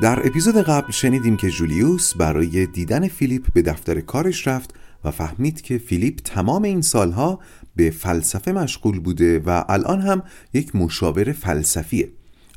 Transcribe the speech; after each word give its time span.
در 0.00 0.26
اپیزود 0.26 0.56
قبل 0.56 0.92
شنیدیم 0.92 1.36
که 1.36 1.50
جولیوس 1.50 2.14
برای 2.14 2.66
دیدن 2.66 3.08
فیلیپ 3.08 3.52
به 3.52 3.62
دفتر 3.62 4.00
کارش 4.00 4.48
رفت 4.48 4.74
و 5.04 5.10
فهمید 5.10 5.60
که 5.60 5.78
فیلیپ 5.78 6.18
تمام 6.24 6.62
این 6.62 6.82
سالها 6.82 7.40
به 7.76 7.90
فلسفه 7.90 8.52
مشغول 8.52 9.00
بوده 9.00 9.38
و 9.38 9.64
الان 9.68 10.00
هم 10.00 10.22
یک 10.54 10.76
مشاور 10.76 11.32
فلسفیه. 11.32 12.08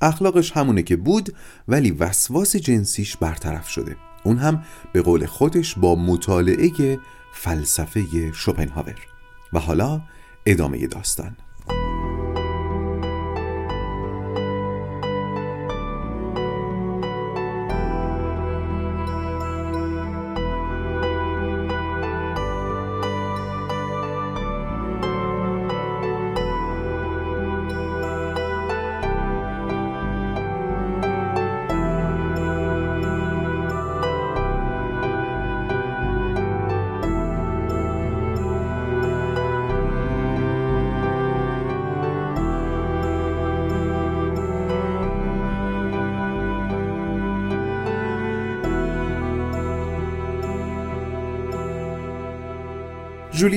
اخلاقش 0.01 0.51
همونه 0.51 0.83
که 0.83 0.95
بود 0.95 1.35
ولی 1.67 1.91
وسواس 1.91 2.55
جنسیش 2.55 3.17
برطرف 3.17 3.67
شده. 3.67 3.95
اون 4.23 4.37
هم 4.37 4.63
به 4.93 5.01
قول 5.01 5.25
خودش 5.25 5.75
با 5.75 5.95
مطالعه 5.95 6.99
فلسفه 7.33 8.31
شوپنهاور. 8.33 8.95
و 9.53 9.59
حالا 9.59 10.01
ادامه 10.45 10.87
داستان. 10.87 11.35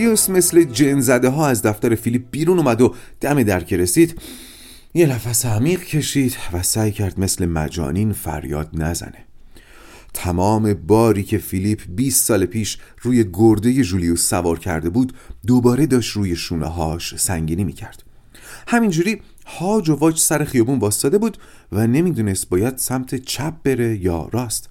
جولیوس 0.09 0.31
مثل 0.31 0.64
جن 0.64 1.01
زده 1.01 1.28
ها 1.28 1.48
از 1.48 1.62
دفتر 1.62 1.95
فیلیپ 1.95 2.23
بیرون 2.31 2.59
اومد 2.59 2.81
و 2.81 2.95
دم 3.20 3.42
در 3.42 3.61
که 3.61 3.77
رسید. 3.77 4.20
یه 4.95 5.06
نفس 5.06 5.47
عمیق 5.47 5.84
کشید 5.84 6.37
و 6.53 6.62
سعی 6.62 6.92
کرد 6.92 7.20
مثل 7.20 7.47
مجانین 7.47 8.12
فریاد 8.12 8.69
نزنه. 8.73 9.25
تمام 10.14 10.75
باری 10.75 11.23
که 11.23 11.39
فیلیپ 11.39 11.83
20 11.89 12.25
سال 12.25 12.47
پیش 12.47 12.79
روی 13.03 13.25
گرده 13.33 13.83
جولیوس 13.83 14.29
سوار 14.29 14.59
کرده 14.59 14.91
بود 14.91 15.12
دوباره 15.47 15.86
داشت 15.86 16.17
روی 16.17 16.36
شونه 16.36 16.67
هاش 16.67 17.17
سنگینی 17.17 17.64
می‌کرد. 17.64 18.03
همینجوری 18.69 19.20
هاج 19.47 19.89
و 19.89 19.95
واج 19.95 20.19
سر 20.19 20.45
خیابون 20.45 20.79
واستاده 20.79 21.19
بود 21.19 21.39
و 21.73 21.86
نمی‌دونست 21.86 22.48
باید 22.48 22.79
سمت 22.79 23.14
چپ 23.14 23.55
بره 23.64 24.05
یا 24.05 24.29
راست. 24.33 24.70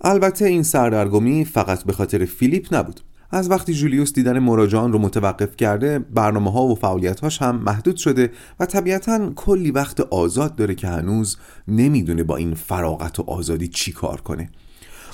البته 0.00 0.44
این 0.44 0.62
سردرگمی 0.62 1.44
فقط 1.44 1.84
به 1.84 1.92
خاطر 1.92 2.24
فیلیپ 2.24 2.74
نبود. 2.74 3.00
از 3.30 3.50
وقتی 3.50 3.74
جولیوس 3.74 4.12
دیدن 4.12 4.38
مراجعان 4.38 4.92
رو 4.92 4.98
متوقف 4.98 5.56
کرده 5.56 5.98
برنامه 5.98 6.52
ها 6.52 6.62
و 6.62 6.74
فعالیت 6.74 7.20
هاش 7.20 7.42
هم 7.42 7.56
محدود 7.56 7.96
شده 7.96 8.30
و 8.60 8.66
طبیعتا 8.66 9.32
کلی 9.36 9.70
وقت 9.70 10.00
آزاد 10.00 10.56
داره 10.56 10.74
که 10.74 10.88
هنوز 10.88 11.36
نمی‌دونه 11.68 12.24
با 12.24 12.36
این 12.36 12.54
فراغت 12.54 13.20
و 13.20 13.22
آزادی 13.26 13.68
چی 13.68 13.92
کار 13.92 14.20
کنه. 14.20 14.50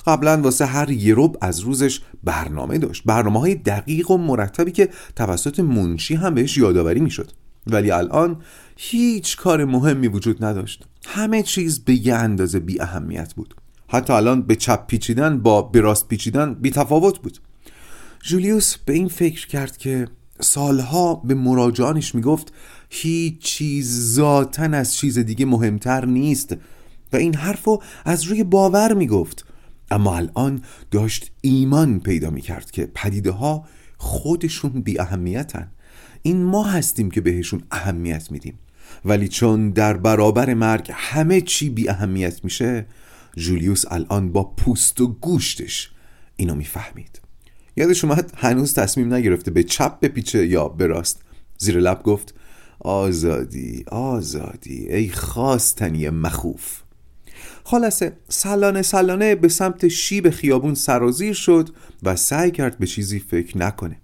قبلا 0.07 0.41
واسه 0.41 0.65
هر 0.65 0.89
یه 0.89 1.13
رب 1.17 1.37
از 1.41 1.59
روزش 1.59 2.01
برنامه 2.23 2.77
داشت. 2.77 3.03
برنامه 3.05 3.39
های 3.39 3.55
دقیق 3.55 4.11
و 4.11 4.17
مرتبی 4.17 4.71
که 4.71 4.89
توسط 5.15 5.59
منشی 5.59 6.15
هم 6.15 6.33
بهش 6.33 6.57
یادآوری 6.57 6.99
می‌شد. 6.99 7.31
ولی 7.67 7.91
الان 7.91 8.41
هیچ 8.77 9.37
کار 9.37 9.65
مهمی 9.65 10.07
وجود 10.07 10.45
نداشت. 10.45 10.85
همه 11.07 11.43
چیز 11.43 11.79
به 11.79 12.07
یه 12.07 12.15
اندازه 12.15 12.59
بی 12.59 12.81
اهمیت 12.81 13.33
بود. 13.33 13.55
حتی 13.87 14.13
الان 14.13 14.41
به 14.41 14.55
چپ 14.55 14.87
پیچیدن 14.87 15.39
با 15.39 15.61
براست 15.61 16.07
پیچیدن 16.07 16.53
بی 16.53 16.71
تفاوت 16.71 17.19
بود. 17.19 17.37
جولیوس 18.23 18.77
به 18.77 18.93
این 18.93 19.07
فکر 19.07 19.47
کرد 19.47 19.77
که 19.77 20.07
سالها 20.39 21.15
به 21.15 21.33
مراجعانش 21.33 22.15
می‌گفت 22.15 22.53
هیچ 22.89 23.39
چیز 23.39 24.13
ذاتن 24.13 24.73
از 24.73 24.95
چیز 24.95 25.19
دیگه 25.19 25.45
مهمتر 25.45 26.05
نیست 26.05 26.55
و 27.13 27.17
این 27.17 27.35
حرفو 27.35 27.81
از 28.05 28.23
روی 28.23 28.43
باور 28.43 28.93
می‌گفت. 28.93 29.45
اما 29.91 30.17
الان 30.17 30.61
داشت 30.91 31.31
ایمان 31.41 31.99
پیدا 31.99 32.29
می‌کرد 32.29 32.71
که 32.71 32.91
پدیده 32.95 33.31
ها 33.31 33.65
خودشون 33.97 34.71
بی 34.71 34.99
اهمیتن 34.99 35.71
این 36.21 36.43
ما 36.43 36.63
هستیم 36.63 37.11
که 37.11 37.21
بهشون 37.21 37.63
اهمیت 37.71 38.31
میدیم. 38.31 38.59
ولی 39.05 39.27
چون 39.27 39.69
در 39.69 39.97
برابر 39.97 40.53
مرگ 40.53 40.91
همه 40.93 41.41
چی 41.41 41.69
بی 41.69 41.89
اهمیت 41.89 42.43
میشه 42.43 42.85
جولیوس 43.37 43.91
الان 43.91 44.31
با 44.31 44.43
پوست 44.43 45.01
و 45.01 45.07
گوشتش 45.07 45.91
اینو 46.35 46.55
می‌فهمید. 46.55 47.21
یادش 47.75 48.03
اومد 48.03 48.33
هنوز 48.37 48.73
تصمیم 48.73 49.13
نگرفته 49.13 49.51
به 49.51 49.63
چپ 49.63 49.99
بپیچه 49.99 50.47
یا 50.47 50.67
به 50.67 50.87
راست. 50.87 51.21
زیر 51.57 51.79
لب 51.79 52.03
گفت 52.03 52.33
آزادی 52.79 53.83
آزادی 53.87 54.87
ای 54.89 55.09
خواستنی 55.09 56.09
مخوف. 56.09 56.81
خلاصه 57.63 58.13
سلانه 58.29 58.81
سلانه 58.81 59.35
به 59.35 59.47
سمت 59.47 59.87
شیب 59.87 60.29
خیابون 60.29 60.75
سرازیر 60.75 61.33
شد 61.33 61.69
و 62.03 62.15
سعی 62.15 62.51
کرد 62.51 62.77
به 62.77 62.87
چیزی 62.87 63.19
فکر 63.19 63.57
نکنه. 63.57 63.97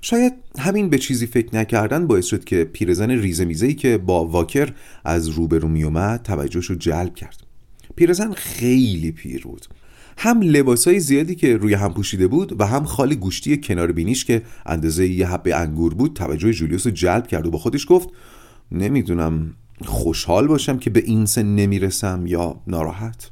شاید 0.00 0.32
همین 0.58 0.90
به 0.90 0.98
چیزی 0.98 1.26
فکر 1.26 1.56
نکردن 1.56 2.06
باعث 2.06 2.26
شد 2.26 2.44
که 2.44 2.64
پیرزن 2.64 3.10
ریزه 3.10 3.44
میزهی 3.44 3.74
که 3.74 3.98
با 3.98 4.26
واکر 4.26 4.72
از 5.04 5.28
روبرو 5.28 5.68
میومد 5.68 6.22
توجهش 6.22 6.66
رو 6.66 6.74
جلب 6.74 7.14
کرد. 7.14 7.36
پیرزن 7.96 8.32
خیلی 8.32 9.12
پیر 9.12 9.42
بود. 9.42 9.66
هم 10.16 10.40
لباسای 10.40 11.00
زیادی 11.00 11.34
که 11.34 11.56
روی 11.56 11.74
هم 11.74 11.94
پوشیده 11.94 12.26
بود 12.26 12.60
و 12.60 12.66
هم 12.66 12.84
خالی 12.84 13.16
گوشتی 13.16 13.60
کنار 13.60 13.92
بینیش 13.92 14.24
که 14.24 14.42
اندازه 14.66 15.06
یه 15.06 15.28
حبه 15.28 15.56
انگور 15.56 15.94
بود 15.94 16.14
توجه 16.14 16.52
جولیوس 16.52 16.86
رو 16.86 16.92
جلب 16.92 17.26
کرد 17.26 17.46
و 17.46 17.50
با 17.50 17.58
خودش 17.58 17.86
گفت 17.88 18.08
نمی‌دونم 18.72 19.54
خوشحال 19.84 20.46
باشم 20.46 20.78
که 20.78 20.90
به 20.90 21.02
این 21.06 21.26
سن 21.26 21.54
نمی‌رسم 21.54 22.26
یا 22.26 22.56
ناراحت. 22.66 23.30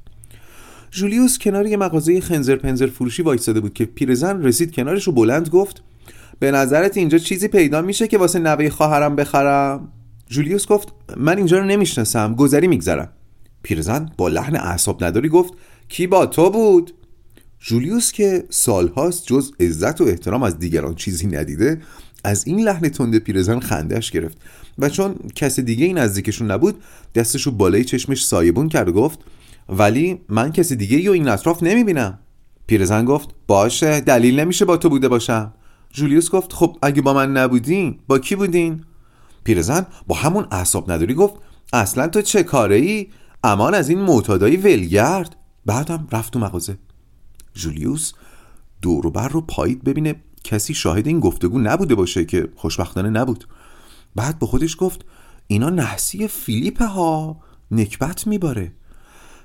جولیوس 0.90 1.38
کنار 1.38 1.66
یه 1.66 1.76
مغازه 1.76 2.20
خنزر 2.20 2.56
پنزر 2.56 2.86
فروشی 2.86 3.22
وایستاده 3.22 3.60
بود 3.60 3.74
که 3.74 3.84
پیرزن 3.84 4.42
رسید 4.42 4.74
کنارش 4.74 5.08
و 5.08 5.12
بلند 5.12 5.48
گفت 5.48 5.82
به 6.38 6.50
نظرت 6.50 6.96
اینجا 6.96 7.18
چیزی 7.18 7.48
پیدا 7.48 7.82
میشه 7.82 8.08
که 8.08 8.18
واسه 8.18 8.38
نوه 8.38 8.68
خواهرم 8.68 9.16
بخرم؟ 9.16 9.88
جولیوس 10.28 10.66
گفت 10.66 10.88
من 11.16 11.36
اینجا 11.36 11.58
رو 11.58 11.64
نمی‌شناسم 11.64 12.34
گذری 12.34 12.68
میگذرم. 12.68 13.08
پیرزن 13.62 14.10
با 14.16 14.28
لحن 14.28 14.56
اعصاب 14.56 15.04
نداری 15.04 15.28
گفت 15.28 15.54
کی 15.94 16.06
با 16.06 16.26
تو 16.26 16.50
بود؟ 16.50 16.94
جولیوس 17.60 18.12
که 18.12 18.44
سالهاست 18.50 19.26
جز 19.26 19.52
عزت 19.60 20.00
و 20.00 20.04
احترام 20.04 20.42
از 20.42 20.58
دیگران 20.58 20.94
چیزی 20.94 21.26
ندیده 21.26 21.80
از 22.24 22.46
این 22.46 22.60
لحن 22.60 22.88
تند 22.88 23.18
پیرزن 23.18 23.60
خندش 23.60 24.10
گرفت 24.10 24.38
و 24.78 24.88
چون 24.88 25.14
کس 25.34 25.60
دیگه 25.60 25.84
این 25.84 25.98
نزدیکشون 25.98 26.50
نبود 26.50 26.82
دستشو 27.14 27.50
بالای 27.50 27.84
چشمش 27.84 28.24
سایبون 28.24 28.68
کرد 28.68 28.88
و 28.88 28.92
گفت 28.92 29.18
ولی 29.68 30.20
من 30.28 30.52
کس 30.52 30.72
دیگه 30.72 30.96
ای 30.96 31.08
این 31.08 31.28
اطراف 31.28 31.62
نمی‌بینم. 31.62 32.18
پیرزن 32.66 33.04
گفت 33.04 33.28
باشه 33.46 34.00
دلیل 34.00 34.40
نمیشه 34.40 34.64
با 34.64 34.76
تو 34.76 34.88
بوده 34.88 35.08
باشم. 35.08 35.54
جولیوس 35.92 36.30
گفت 36.30 36.52
خب 36.52 36.76
اگه 36.82 37.02
با 37.02 37.14
من 37.14 37.32
نبودین 37.36 37.98
با 38.06 38.18
کی 38.18 38.36
بودین؟ 38.36 38.84
پیرزن 39.44 39.86
با 40.06 40.14
همون 40.14 40.46
اعصاب 40.50 40.92
نداری 40.92 41.14
گفت 41.14 41.34
اصلا 41.72 42.08
تو 42.08 42.22
چه 42.22 42.42
کاره 42.42 42.76
ای 42.76 43.06
امان 43.44 43.74
از 43.74 43.88
این 43.88 43.98
معتادای 43.98 44.56
ولگرد. 44.56 45.36
بعدم 45.66 46.08
رفت 46.12 46.32
تو 46.32 46.38
مغازه. 46.38 46.78
جولیوس 47.54 48.12
دوروبر 48.82 49.28
رو 49.28 49.40
پایید 49.40 49.84
ببینه 49.84 50.14
کسی 50.44 50.74
شاهد 50.74 51.06
این 51.06 51.20
گفتگو 51.20 51.58
نبوده 51.58 51.94
باشه 51.94 52.24
که 52.24 52.48
خوشبختانه 52.56 53.10
نبود. 53.10 53.48
بعد 54.14 54.38
به 54.38 54.46
خودش 54.46 54.76
گفت 54.78 55.04
اینا 55.46 55.70
نحسی 55.70 56.28
فیلیپ 56.28 56.82
ها 56.82 57.40
نکبت 57.70 58.26
میباره. 58.26 58.72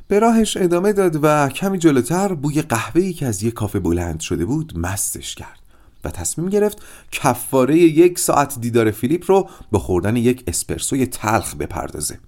به 0.08 0.20
راهش 0.20 0.58
ادامه 0.58 0.94
داد 0.94 1.20
و 1.24 1.50
کمی 1.50 1.78
جلوتر 1.78 2.34
بوی 2.34 2.62
قهوه‌ای 2.62 3.14
که 3.14 3.26
از 3.26 3.44
یک 3.44 3.54
کافه 3.54 3.80
بلند 3.80 4.20
شده 4.20 4.46
بود 4.46 4.78
مستش 4.78 5.36
کرد 5.36 5.60
و 6.04 6.12
تصمیم 6.12 6.50
گرفت 6.50 6.84
کفاره 7.12 7.78
یک 7.78 8.20
ساعت 8.20 8.60
دیدار 8.60 8.92
فیلیپ 8.92 9.32
رو 9.32 9.50
به 9.72 9.80
خوردن 9.80 10.16
یک 10.16 10.44
اسپرسوی 10.48 11.06
تلخ 11.06 11.56
بپردازه. 11.56 12.20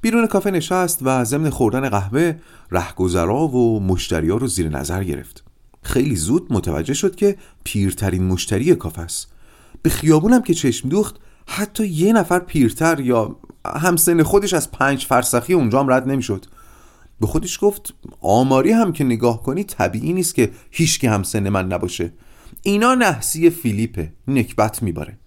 بیرون 0.00 0.26
کافه 0.26 0.50
نشست 0.50 0.98
و 1.02 1.24
ضمن 1.24 1.50
خوردن 1.50 1.88
قهوه 1.88 2.34
رهگذرا 2.70 3.48
و 3.48 3.80
مشتریا 3.80 4.36
رو 4.36 4.46
زیر 4.46 4.68
نظر 4.68 5.04
گرفت. 5.04 5.44
خیلی 5.82 6.16
زود 6.16 6.52
متوجه 6.52 6.94
شد 6.94 7.16
که 7.16 7.36
پیرترین 7.64 8.24
مشتری 8.24 8.74
کافه 8.74 9.02
است. 9.02 9.32
به 9.82 9.90
خیابونم 9.90 10.42
که 10.42 10.54
چشم 10.54 10.88
دوخت 10.88 11.16
حتی 11.46 11.86
یه 11.86 12.12
نفر 12.12 12.38
پیرتر 12.38 13.00
یا 13.00 13.36
همسن 13.76 14.22
خودش 14.22 14.54
از 14.54 14.70
پنج 14.70 15.06
فرسخی 15.06 15.52
اونجا 15.52 15.80
هم 15.80 15.92
رد 15.92 16.08
نمی‌شد. 16.08 16.46
به 17.20 17.26
خودش 17.26 17.58
گفت 17.60 17.94
آماری 18.20 18.72
هم 18.72 18.92
که 18.92 19.04
نگاه 19.04 19.42
کنی 19.42 19.64
طبیعی 19.64 20.12
نیست 20.12 20.34
که 20.34 20.50
هیچ 20.70 21.00
که 21.00 21.10
همسن 21.10 21.48
من 21.48 21.66
نباشه. 21.66 22.12
اینا 22.62 22.94
نحسی 22.94 23.50
فیلیپه 23.50 24.12
نکبت 24.28 24.82
میباره. 24.82 25.18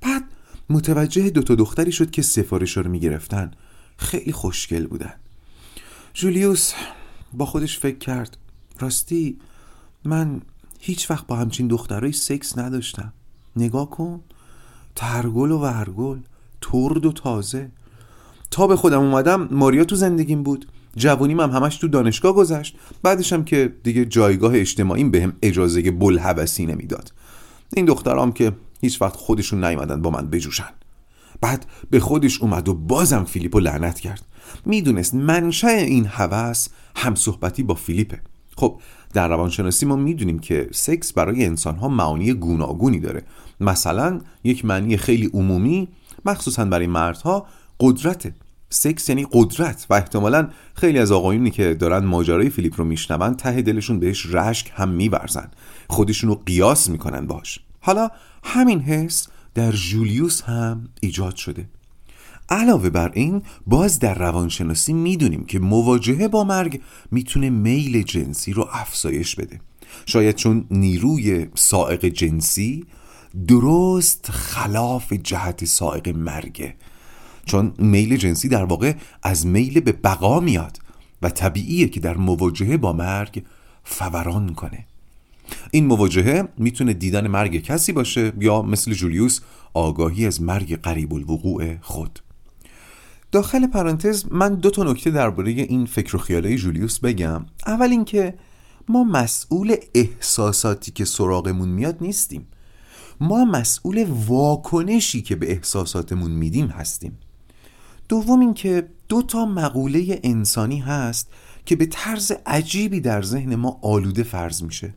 بعد 0.00 0.22
متوجه 0.70 1.30
دوتا 1.30 1.54
دختری 1.54 1.92
شد 1.92 2.10
که 2.10 2.22
سفارش 2.22 2.76
رو 2.76 2.90
می‌گرفتن. 2.90 3.50
خیلی 3.98 4.32
خوشگل 4.32 4.86
بودن. 4.86 5.14
جولیوس 6.14 6.72
با 7.32 7.46
خودش 7.46 7.78
فکر 7.78 7.98
کرد 7.98 8.36
راستی 8.80 9.38
من 10.04 10.40
هیچ 10.80 11.10
وقت 11.10 11.26
با 11.26 11.36
همچین 11.36 11.68
دخترای 11.68 12.12
سکس 12.12 12.58
نداشتم. 12.58 13.12
نگاه 13.56 13.90
کن 13.90 14.20
ترگل 14.96 15.50
و 15.50 15.58
ورگل 15.58 16.18
ترد 16.60 17.06
و 17.06 17.12
تازه. 17.12 17.70
تا 18.50 18.66
به 18.66 18.76
خودم 18.76 19.00
اومدم 19.00 19.48
ماریا 19.50 19.84
تو 19.84 19.96
زندگیم 19.96 20.42
بود. 20.42 20.68
جوونیم 20.96 21.40
هم 21.40 21.50
همش 21.50 21.76
تو 21.76 21.88
دانشگاه 21.88 22.32
گذشت. 22.32 22.76
بعدش 23.02 23.32
هم 23.32 23.44
که 23.44 23.74
دیگه 23.82 24.04
جایگاه 24.04 24.52
اجتماعیم 24.54 25.10
بهم 25.10 25.32
اجازه 25.42 25.90
بلحبسی 25.90 26.66
نمی‌داد. 26.66 27.12
این 27.72 27.86
دخترام 27.86 28.32
که 28.32 28.52
هیچ 28.80 29.02
وقت 29.02 29.16
خودشون 29.16 29.64
نیومدن 29.64 30.02
با 30.02 30.10
من 30.10 30.30
بجوشن. 30.30 30.70
بعد 31.40 31.66
به 31.90 32.00
خودش 32.00 32.40
اومد 32.40 32.68
و 32.68 32.74
بازم 32.74 33.24
فیلیپو 33.24 33.58
لعنت 33.58 34.00
کرد. 34.00 34.22
می‌دونست 34.66 35.14
منشأ 35.14 35.68
این 35.68 36.06
هوس 36.06 36.68
هم 36.96 37.14
صحبتی 37.14 37.62
با 37.62 37.74
فیلیپه. 37.74 38.20
خب 38.56 38.80
در 39.14 39.28
روانشناسی 39.28 39.86
ما 39.86 39.96
می‌دونیم 39.96 40.38
که 40.38 40.68
سکس 40.72 41.12
برای 41.12 41.44
انسان 41.44 41.76
ها 41.76 41.88
معانی 41.88 42.32
گوناگونی 42.32 43.00
داره. 43.00 43.22
مثلا 43.60 44.20
یک 44.44 44.64
معنی 44.64 44.96
خیلی 44.96 45.30
عمومی 45.34 45.88
مخصوصا 46.24 46.64
برای 46.64 46.86
مردها 46.86 47.46
قدرته 47.80 48.34
سکس 48.70 49.08
یعنی 49.08 49.26
قدرت 49.32 49.86
و 49.90 49.94
احتمالا 49.94 50.48
خیلی 50.74 50.98
از 50.98 51.12
آقایونی 51.12 51.50
که 51.50 51.74
دارن 51.74 52.04
ماجرای 52.04 52.50
فیلیپ 52.50 52.74
رو 52.78 52.84
میشنون 52.84 53.34
ته 53.34 53.62
دلشون 53.62 53.98
بهش 53.98 54.26
رشک 54.26 54.72
هم 54.74 54.88
میورزن. 54.88 55.50
خودشون 55.88 56.30
رو 56.30 56.42
قیاس 56.46 56.90
می‌کنن 56.90 57.26
باش 57.26 57.60
حالا 57.80 58.08
همین 58.44 58.80
حس 58.80 59.28
در 59.58 59.72
جولیوس 59.72 60.42
هم 60.42 60.88
ایجاد 61.00 61.36
شده. 61.36 61.68
علاوه 62.48 62.90
بر 62.90 63.10
این 63.14 63.42
باز 63.66 63.98
در 63.98 64.14
روانشناسی 64.14 64.92
می‌دونیم 64.92 65.44
که 65.44 65.58
مواجهه 65.58 66.28
با 66.28 66.44
مرگ 66.44 66.80
می‌تونه 67.10 67.50
میل 67.50 68.02
جنسی 68.02 68.52
رو 68.52 68.68
افزایش 68.72 69.36
بده. 69.36 69.60
شاید 70.06 70.36
چون 70.36 70.66
نیروی 70.70 71.46
سائق 71.54 72.04
جنسی 72.04 72.84
درست 73.48 74.30
خلاف 74.30 75.12
جهت 75.12 75.64
سائق 75.64 76.08
مرگه 76.08 76.74
چون 77.44 77.72
میل 77.78 78.16
جنسی 78.16 78.48
در 78.48 78.64
واقع 78.64 78.92
از 79.22 79.46
میل 79.46 79.80
به 79.80 79.92
بقا 79.92 80.40
میاد 80.40 80.78
و 81.22 81.30
طبیعیه 81.30 81.88
که 81.88 82.00
در 82.00 82.16
مواجهه 82.16 82.76
با 82.76 82.92
مرگ 82.92 83.44
فوران 83.84 84.54
کنه. 84.54 84.87
این 85.70 85.86
مواجهه 85.86 86.48
می‌تونه 86.58 86.92
دیدن 86.92 87.26
مرگ 87.26 87.62
کسی 87.62 87.92
باشه 87.92 88.32
یا 88.40 88.62
مثل 88.62 88.92
جولیوس 88.92 89.40
آگاهی 89.74 90.26
از 90.26 90.42
مرگ 90.42 90.80
قریب 90.80 91.14
الوقوع 91.14 91.76
خود. 91.80 92.18
داخل 93.32 93.66
پرانتز 93.66 94.24
من 94.30 94.54
دو 94.54 94.70
تا 94.70 94.84
نکته 94.84 95.10
درباره 95.10 95.50
این 95.50 95.86
فکر 95.86 96.16
و 96.16 96.18
خیاله 96.18 96.56
جولیوس 96.56 96.98
بگم. 96.98 97.46
اول 97.66 97.90
اینکه 97.90 98.34
ما 98.88 99.04
مسئول 99.04 99.76
احساساتی 99.94 100.90
که 100.90 101.04
سراغمون 101.04 101.68
میاد 101.68 101.96
نیستیم. 102.00 102.46
ما 103.20 103.44
مسئول 103.44 104.06
واکنشی 104.26 105.22
که 105.22 105.36
به 105.36 105.52
احساساتمون 105.52 106.30
میدیم 106.30 106.66
هستیم. 106.66 107.18
دوم 108.08 108.40
اینکه 108.40 108.88
دو 109.08 109.22
تا 109.22 109.46
مقوله 109.46 110.20
انسانی 110.22 110.78
هست 110.78 111.28
که 111.66 111.76
به 111.76 111.86
طرز 111.86 112.32
عجیبی 112.46 113.00
در 113.00 113.22
ذهن 113.22 113.54
ما 113.54 113.78
آلوده 113.82 114.22
فرض 114.22 114.62
میشه. 114.62 114.94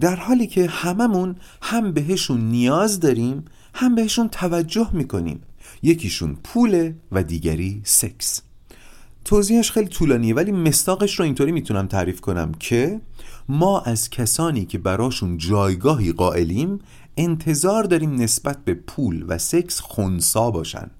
در 0.00 0.16
حالی 0.16 0.46
که 0.46 0.66
هممون 0.66 1.36
هم 1.62 1.92
بهشون 1.92 2.40
نیاز 2.40 3.00
داریم 3.00 3.44
هم 3.74 3.94
بهشون 3.94 4.28
توجه 4.28 4.88
می‌کنیم. 4.92 5.40
یکیشون 5.82 6.36
پوله 6.44 6.96
و 7.12 7.22
دیگری 7.22 7.80
سکس. 7.84 8.42
توضیحش 9.24 9.70
خیلی 9.70 9.88
طولانیه 9.88 10.34
ولی 10.34 10.52
مستاقش 10.52 11.18
رو 11.18 11.24
اینطوری 11.24 11.52
می‌تونم 11.52 11.86
تعریف 11.86 12.20
کنم 12.20 12.52
که 12.52 13.00
ما 13.48 13.80
از 13.80 14.10
کسانی 14.10 14.64
که 14.64 14.78
براشون 14.78 15.38
جایگاهی 15.38 16.12
قائلیم 16.12 16.78
انتظار 17.16 17.84
داریم 17.84 18.14
نسبت 18.14 18.64
به 18.64 18.74
پول 18.74 19.24
و 19.28 19.38
سکس 19.38 19.80
خونسا 19.80 20.50
باشن. 20.50 20.90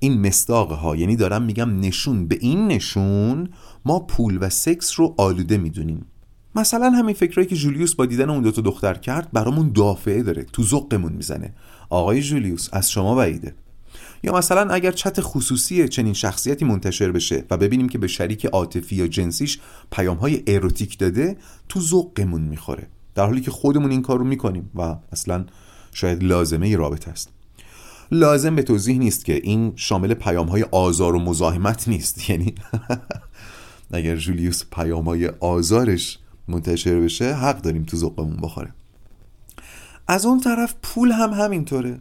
این 0.00 0.26
مستاقه 0.26 0.74
ها 0.74 0.96
یعنی 0.96 1.16
دارم 1.16 1.42
میگم 1.42 1.80
نشون 1.80 2.28
به 2.28 2.38
این 2.40 2.66
نشون 2.66 3.48
ما 3.84 4.00
پول 4.00 4.38
و 4.40 4.50
سکس 4.50 5.00
رو 5.00 5.14
آلوده 5.18 5.58
می‌دونیم. 5.58 6.06
مثلا 6.54 6.90
همین 6.90 7.14
فکرایی 7.14 7.48
که 7.48 7.56
جولیوس 7.56 7.94
با 7.94 8.06
دیدن 8.06 8.30
اون 8.30 8.42
دوتا 8.42 8.62
دختر 8.62 8.94
کرد 8.94 9.32
برامون 9.32 9.72
دافعه 9.72 10.22
داره 10.22 10.44
تو 10.44 10.62
زقمون 10.62 11.12
می‌زنه. 11.12 11.54
آقای 11.90 12.22
جولیوس 12.22 12.68
از 12.72 12.90
شما 12.90 13.14
بعیده. 13.14 13.54
یا 14.22 14.32
مثلا 14.32 14.70
اگر 14.70 14.92
چت 14.92 15.20
خصوصی 15.20 15.88
چنین 15.88 16.12
شخصیتی 16.12 16.64
منتشر 16.64 17.12
بشه 17.12 17.44
و 17.50 17.56
ببینیم 17.56 17.88
که 17.88 17.98
به 17.98 18.06
شریک 18.06 18.46
عاطفی 18.46 18.96
یا 18.96 19.06
جنسیش 19.06 19.58
پیام 19.92 20.16
های 20.16 20.42
اروتیک 20.46 20.98
داده 20.98 21.36
تو 21.68 21.80
ذوقمون 21.80 22.40
می‌خوره. 22.40 22.86
در 23.14 23.24
حالی 23.26 23.40
که 23.40 23.50
خودمون 23.50 23.90
این 23.90 24.02
کار 24.02 24.18
رو 24.18 24.24
می‌کنیم 24.24 24.70
و 24.74 24.96
اصلا 25.12 25.44
شاید 25.92 26.22
لازمه 26.22 26.76
رابطه 26.76 27.10
است. 27.10 27.28
لازم 28.12 28.56
به 28.56 28.62
توضیح 28.62 28.98
نیست 28.98 29.24
که 29.24 29.40
این 29.42 29.72
شامل 29.76 30.14
پیام 30.14 30.48
های 30.48 30.62
آزار 30.62 31.14
و 31.14 31.18
مزاحمت 31.18 31.88
نیست. 31.88 32.18
یعنی 32.30 32.54
اگر 33.92 34.16
جولیوس 34.16 34.64
پیام 34.72 35.04
های 35.04 35.26
آزارش 35.26 36.18
منتشر 36.50 37.00
بشه 37.00 37.34
حق 37.34 37.60
داریم 37.60 37.82
تو 37.82 37.96
ذوقمون 37.96 38.36
بخوره 38.36 38.70
از 40.08 40.26
اون 40.26 40.40
طرف 40.40 40.74
پول 40.82 41.12
هم 41.12 41.30
همینطوره. 41.30 42.00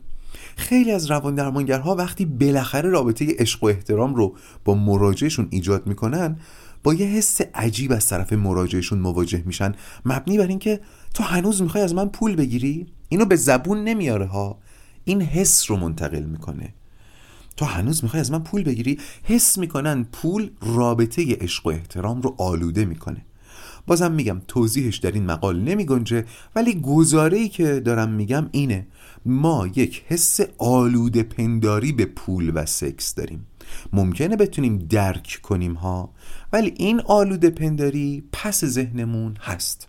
خیلی 0.57 0.91
از 0.91 1.11
روان 1.11 1.35
درمانگرها 1.35 1.95
وقتی 1.95 2.25
بالاخره 2.25 2.89
رابطه 2.89 3.35
عشق 3.39 3.63
و 3.63 3.67
احترام 3.67 4.15
رو 4.15 4.35
با 4.65 4.75
مراجعشون 4.75 5.47
ایجاد 5.49 5.87
می‌کنن 5.87 6.39
با 6.83 6.93
یه 6.93 7.05
حس 7.05 7.41
عجیب 7.41 7.91
از 7.91 8.07
طرف 8.07 8.33
مراجعشون 8.33 8.99
مواجه 8.99 9.43
میشن. 9.45 9.75
مبنی 10.05 10.37
بر 10.37 10.47
اینکه 10.47 10.79
تو 11.13 11.23
هنوز 11.23 11.61
می‌خوای 11.61 11.83
از 11.83 11.95
من 11.95 12.09
پول 12.09 12.35
بگیری؟ 12.35 12.87
اینو 13.09 13.25
به 13.25 13.35
زبون 13.35 13.83
نمیاره 13.83 14.25
ها. 14.25 14.57
این 15.05 15.21
حس 15.21 15.71
رو 15.71 15.77
منتقل 15.77 16.23
می‌کنه. 16.23 16.73
تو 17.57 17.65
هنوز 17.65 18.03
می‌خوای 18.03 18.19
از 18.19 18.31
من 18.31 18.39
پول 18.39 18.63
بگیری؟ 18.63 18.99
حس 19.23 19.57
می‌کنن 19.57 20.03
پول 20.11 20.49
رابطه 20.61 21.35
عشق 21.35 21.65
و 21.65 21.69
احترام 21.69 22.21
رو 22.21 22.35
آلوده 22.37 22.85
می‌کنه. 22.85 23.25
بازم 23.89 24.11
میگم 24.11 24.41
توضیحش 24.47 24.97
در 24.97 25.11
این 25.11 25.25
مقال 25.25 25.59
نمی 25.59 25.85
گنجه 25.85 26.25
ولی 26.55 26.81
گزاره 26.81 27.47
که 27.47 27.79
دارم 27.79 28.09
میگم 28.09 28.49
اینه. 28.51 28.87
ما 29.25 29.67
یک 29.75 30.03
حس 30.07 30.39
آلوده 30.57 31.23
پنداری 31.23 31.91
به 31.91 32.05
پول 32.05 32.51
و 32.55 32.65
سکس 32.65 33.15
داریم. 33.15 33.47
ممکنه 33.93 34.35
بتونیم 34.35 34.77
درک 34.77 35.39
کنیم 35.43 35.73
ها 35.73 36.13
ولی 36.53 36.73
این 36.77 37.01
آلوده 37.05 37.49
پنداری 37.49 38.23
پس 38.31 38.65
ذهنمون 38.65 39.33
هست. 39.41 39.87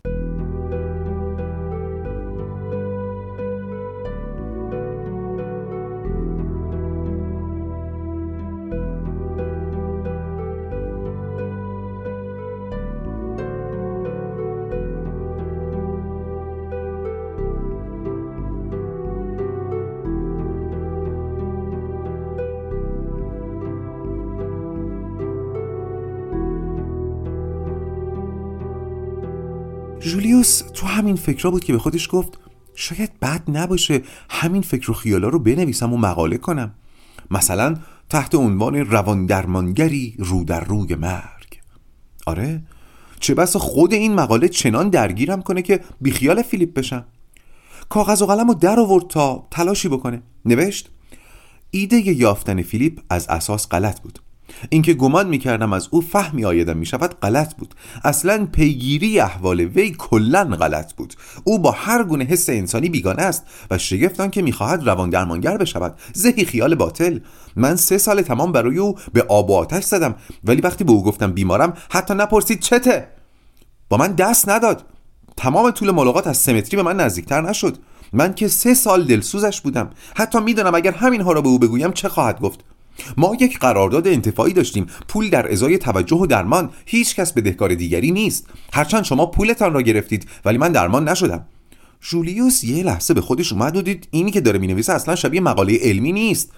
جولیوس 30.10 30.62
تو 30.74 30.86
همین 30.86 31.16
فکرها 31.16 31.50
بود 31.50 31.64
که 31.64 31.72
به 31.72 31.78
خودش 31.78 32.08
گفت 32.12 32.38
شاید 32.74 33.20
بد 33.20 33.42
نباشه 33.48 34.02
همین 34.30 34.62
فکر 34.62 34.90
و 34.90 34.94
خیالا 34.94 35.28
رو 35.28 35.38
بنویسم 35.38 35.92
و 35.92 35.96
مقاله 35.96 36.36
کنم. 36.36 36.74
مثلا 37.30 37.76
تحت 38.08 38.34
عنوان 38.34 38.76
روان 38.76 39.26
درمانگری 39.26 40.14
رو 40.18 40.44
در 40.44 40.64
روی 40.64 40.94
مرگ. 40.94 41.60
آره 42.26 42.62
چه 43.20 43.34
بس 43.34 43.56
خود 43.56 43.92
این 43.92 44.14
مقاله 44.14 44.48
چنان 44.48 44.88
درگیرم 44.88 45.42
کنه 45.42 45.62
که 45.62 45.80
بیخیال 46.00 46.42
فیلیپ 46.42 46.74
بشم. 46.74 47.04
کاغذ 47.88 48.22
و 48.22 48.26
قلم 48.26 48.48
رو 48.48 48.54
در 48.54 48.80
آورد 48.80 49.06
تا 49.06 49.46
تلاشی 49.50 49.88
بکنه. 49.88 50.22
نوشت 50.44 50.90
ایده 51.70 51.96
یافتن 51.96 52.62
فیلیپ 52.62 53.00
از 53.10 53.28
اساس 53.28 53.68
غلط 53.68 54.00
بود. 54.00 54.18
اینکه 54.68 54.94
گمان 54.94 55.28
می‌کردم 55.28 55.72
از 55.72 55.88
او 55.90 56.00
فهمی 56.00 56.44
آیدم 56.44 56.76
می‌شود 56.76 57.20
غلط 57.20 57.54
بود. 57.54 57.74
اصلا 58.04 58.46
پیگیری 58.52 59.20
احوال 59.20 59.60
وی 59.60 59.90
کلا 59.98 60.44
غلط 60.44 60.92
بود. 60.92 61.14
او 61.44 61.58
با 61.58 61.70
هر 61.70 62.04
گونه 62.04 62.24
حس 62.24 62.48
انسانی 62.48 62.88
بیگانه 62.88 63.22
است 63.22 63.46
و 63.70 63.78
شگفتان 63.78 64.30
که 64.30 64.42
می‌خواهد 64.42 64.88
روان 64.88 65.10
درمانگر 65.10 65.56
بشود. 65.56 65.94
زهی 66.12 66.44
خیال 66.44 66.74
باطل. 66.74 67.18
من 67.56 67.76
سه 67.76 67.98
سال 67.98 68.22
تمام 68.22 68.52
برای 68.52 68.78
او 68.78 68.98
به 69.12 69.22
آب 69.22 69.50
و 69.50 69.56
آتش 69.56 69.84
زدم 69.84 70.14
ولی 70.44 70.60
وقتی 70.60 70.84
به 70.84 70.92
او 70.92 71.04
گفتم 71.04 71.32
بیمارم 71.32 71.72
حتی 71.90 72.14
نپرسید 72.14 72.60
چته. 72.60 73.08
با 73.88 73.96
من 73.96 74.12
دست 74.12 74.48
نداد. 74.48 74.84
تمام 75.36 75.70
طول 75.70 75.90
ملاقات 75.90 76.26
از 76.26 76.36
سمتری 76.36 76.76
به 76.76 76.82
من 76.82 76.96
نزدیکتر 76.96 77.40
نشد. 77.40 77.78
من 78.12 78.34
که 78.34 78.48
سه 78.48 78.74
سال 78.74 79.04
دلسوزش 79.04 79.60
بودم. 79.60 79.90
حتی 80.16 80.40
می‌دانم 80.40 80.74
اگر 80.74 80.92
همینها 80.92 81.32
را 81.32 81.40
به 81.40 81.48
او 81.48 81.58
بگویم 81.58 81.92
چه 81.92 82.08
خواهد 82.08 82.40
گفت. 82.40 82.64
ما 83.16 83.36
یک 83.40 83.58
قرارداد 83.58 84.08
انتفاعی 84.08 84.52
داشتیم. 84.52 84.86
پول 85.08 85.30
در 85.30 85.52
ازای 85.52 85.78
توجه 85.78 86.16
و 86.16 86.26
درمان 86.26 86.70
هیچ 86.86 87.16
کس 87.16 87.32
بدهکار 87.32 87.74
دیگری 87.74 88.10
نیست. 88.10 88.46
هرچند 88.72 89.04
شما 89.04 89.26
پولتان 89.26 89.72
را 89.72 89.82
گرفتید 89.82 90.28
ولی 90.44 90.58
من 90.58 90.72
درمان 90.72 91.08
نشدم. 91.08 91.46
جولیوس 92.00 92.64
یه 92.64 92.82
لحظه 92.84 93.14
به 93.14 93.20
خودش 93.20 93.52
اومد 93.52 93.76
و 93.76 93.82
دید 93.82 94.08
اینی 94.10 94.30
که 94.30 94.40
داره 94.40 94.58
می‌نویسه 94.58 94.92
اصلا 94.92 95.16
شبیه 95.16 95.40
مقاله 95.40 95.78
علمی 95.82 96.12
نیست. 96.12 96.52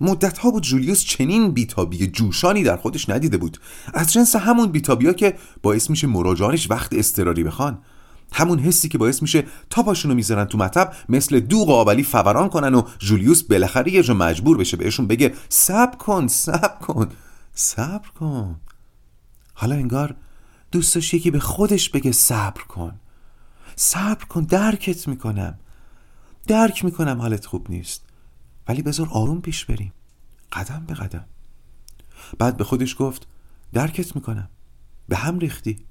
مدت 0.00 0.38
ها 0.38 0.50
بود 0.50 0.62
جولیوس 0.62 1.04
چنین 1.04 1.50
بیتابی 1.50 2.06
جوشانی 2.06 2.62
در 2.62 2.76
خودش 2.76 3.08
ندیده 3.08 3.36
بود. 3.36 3.58
از 3.94 4.12
جنس 4.12 4.36
همون 4.36 4.66
بیتابیا 4.66 5.12
که 5.12 5.34
باعث 5.62 5.90
میشه 5.90 6.06
مراجعانش 6.06 6.70
وقت 6.70 6.92
استراری 6.92 7.44
بخوان. 7.44 7.78
همون 8.32 8.58
حسی 8.58 8.88
که 8.88 8.98
باعث 8.98 9.22
میشه 9.22 9.44
تا 9.70 9.82
پاشونو 9.82 10.14
می‌ذارن 10.14 10.44
تو 10.44 10.58
مطب 10.58 10.94
مثل 11.08 11.40
دو 11.40 11.64
قابلی 11.64 12.02
فوران 12.02 12.48
کنن 12.48 12.74
و 12.74 12.82
جولیوس 12.98 13.42
بالاخره 13.42 13.92
یه 13.92 14.02
جا 14.02 14.14
مجبور 14.14 14.56
بشه 14.56 14.76
بهشون 14.76 15.06
بگه 15.06 15.34
صبر 15.48 15.96
کن 15.96 16.26
صبر 16.26 16.78
کن 16.80 17.08
صبر 17.54 18.08
کن. 18.08 18.60
حالا 19.54 19.74
انگار 19.74 20.14
دوست 20.72 20.94
داشت 20.94 21.14
یکی 21.14 21.30
به 21.30 21.40
خودش 21.40 21.90
بگه 21.90 22.12
صبر 22.12 22.62
کن. 22.62 23.00
صبر 23.76 24.24
کن 24.24 24.44
درکت 24.44 25.08
می‌کنم. 25.08 25.58
درک 26.46 26.84
می‌کنم 26.84 27.20
حالت 27.20 27.46
خوب 27.46 27.70
نیست. 27.70 28.02
ولی 28.68 28.82
بذار 28.82 29.08
آروم 29.10 29.40
پیش 29.40 29.64
بریم. 29.64 29.92
قدم 30.52 30.84
به 30.86 30.94
قدم. 30.94 31.24
بعد 32.38 32.56
به 32.56 32.64
خودش 32.64 32.96
گفت 32.98 33.26
درکت 33.72 34.16
می‌کنم. 34.16 34.48
به 35.08 35.16
هم 35.16 35.38
ریختی. 35.38 35.87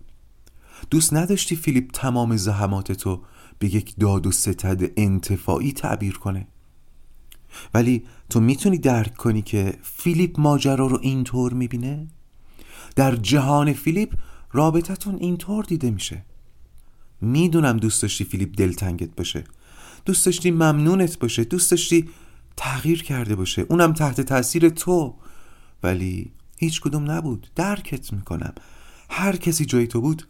دوست 0.89 1.13
نداشتی 1.13 1.55
فیلیپ 1.55 1.91
تمام 1.91 2.38
زحمات 2.38 2.91
تو 2.91 3.22
به 3.60 3.75
یک 3.75 3.96
داد 4.00 4.27
و 4.27 4.31
ستد 4.31 4.91
انتفاعی 4.98 5.72
تعبیر 5.72 6.17
کنه؟ 6.17 6.48
ولی 7.74 8.03
تو 8.29 8.39
می‌تونی 8.39 8.77
درک 8.77 9.15
کنی 9.15 9.41
که 9.41 9.74
فیلیپ 9.81 10.39
ماجرا 10.39 10.88
رو 10.88 11.00
اینطور 11.01 11.53
می‌بینه؟ 11.53 12.07
در 12.96 13.15
جهان 13.15 13.74
فیلیپ 13.74 14.13
رابطتون 14.51 15.15
اینطور 15.15 15.63
دیده 15.63 15.91
میشه. 15.91 16.25
می‌دونم 17.22 17.77
دوست 17.77 18.01
داشتی 18.01 18.24
فیلیپ 18.24 18.55
دلتنگت 18.57 19.15
باشه. 19.15 19.43
دوست 20.05 20.25
داشتی 20.25 20.51
ممنونت 20.51 21.19
باشه. 21.19 21.43
دوست 21.43 21.72
داشتی 21.72 22.10
تغییر 22.57 23.03
کرده 23.03 23.36
باشه. 23.36 23.65
اونم 23.69 23.93
تحت 23.93 24.22
تاثیر 24.22 24.69
تو. 24.69 25.15
ولی 25.84 26.31
هیچ 26.57 26.81
کدوم 26.81 27.12
نبود. 27.12 27.48
درکت 27.55 28.13
می‌کنم. 28.13 28.53
هر 29.10 29.36
کسی 29.36 29.65
جای 29.65 29.88
تو 29.88 30.01
بود 30.01 30.27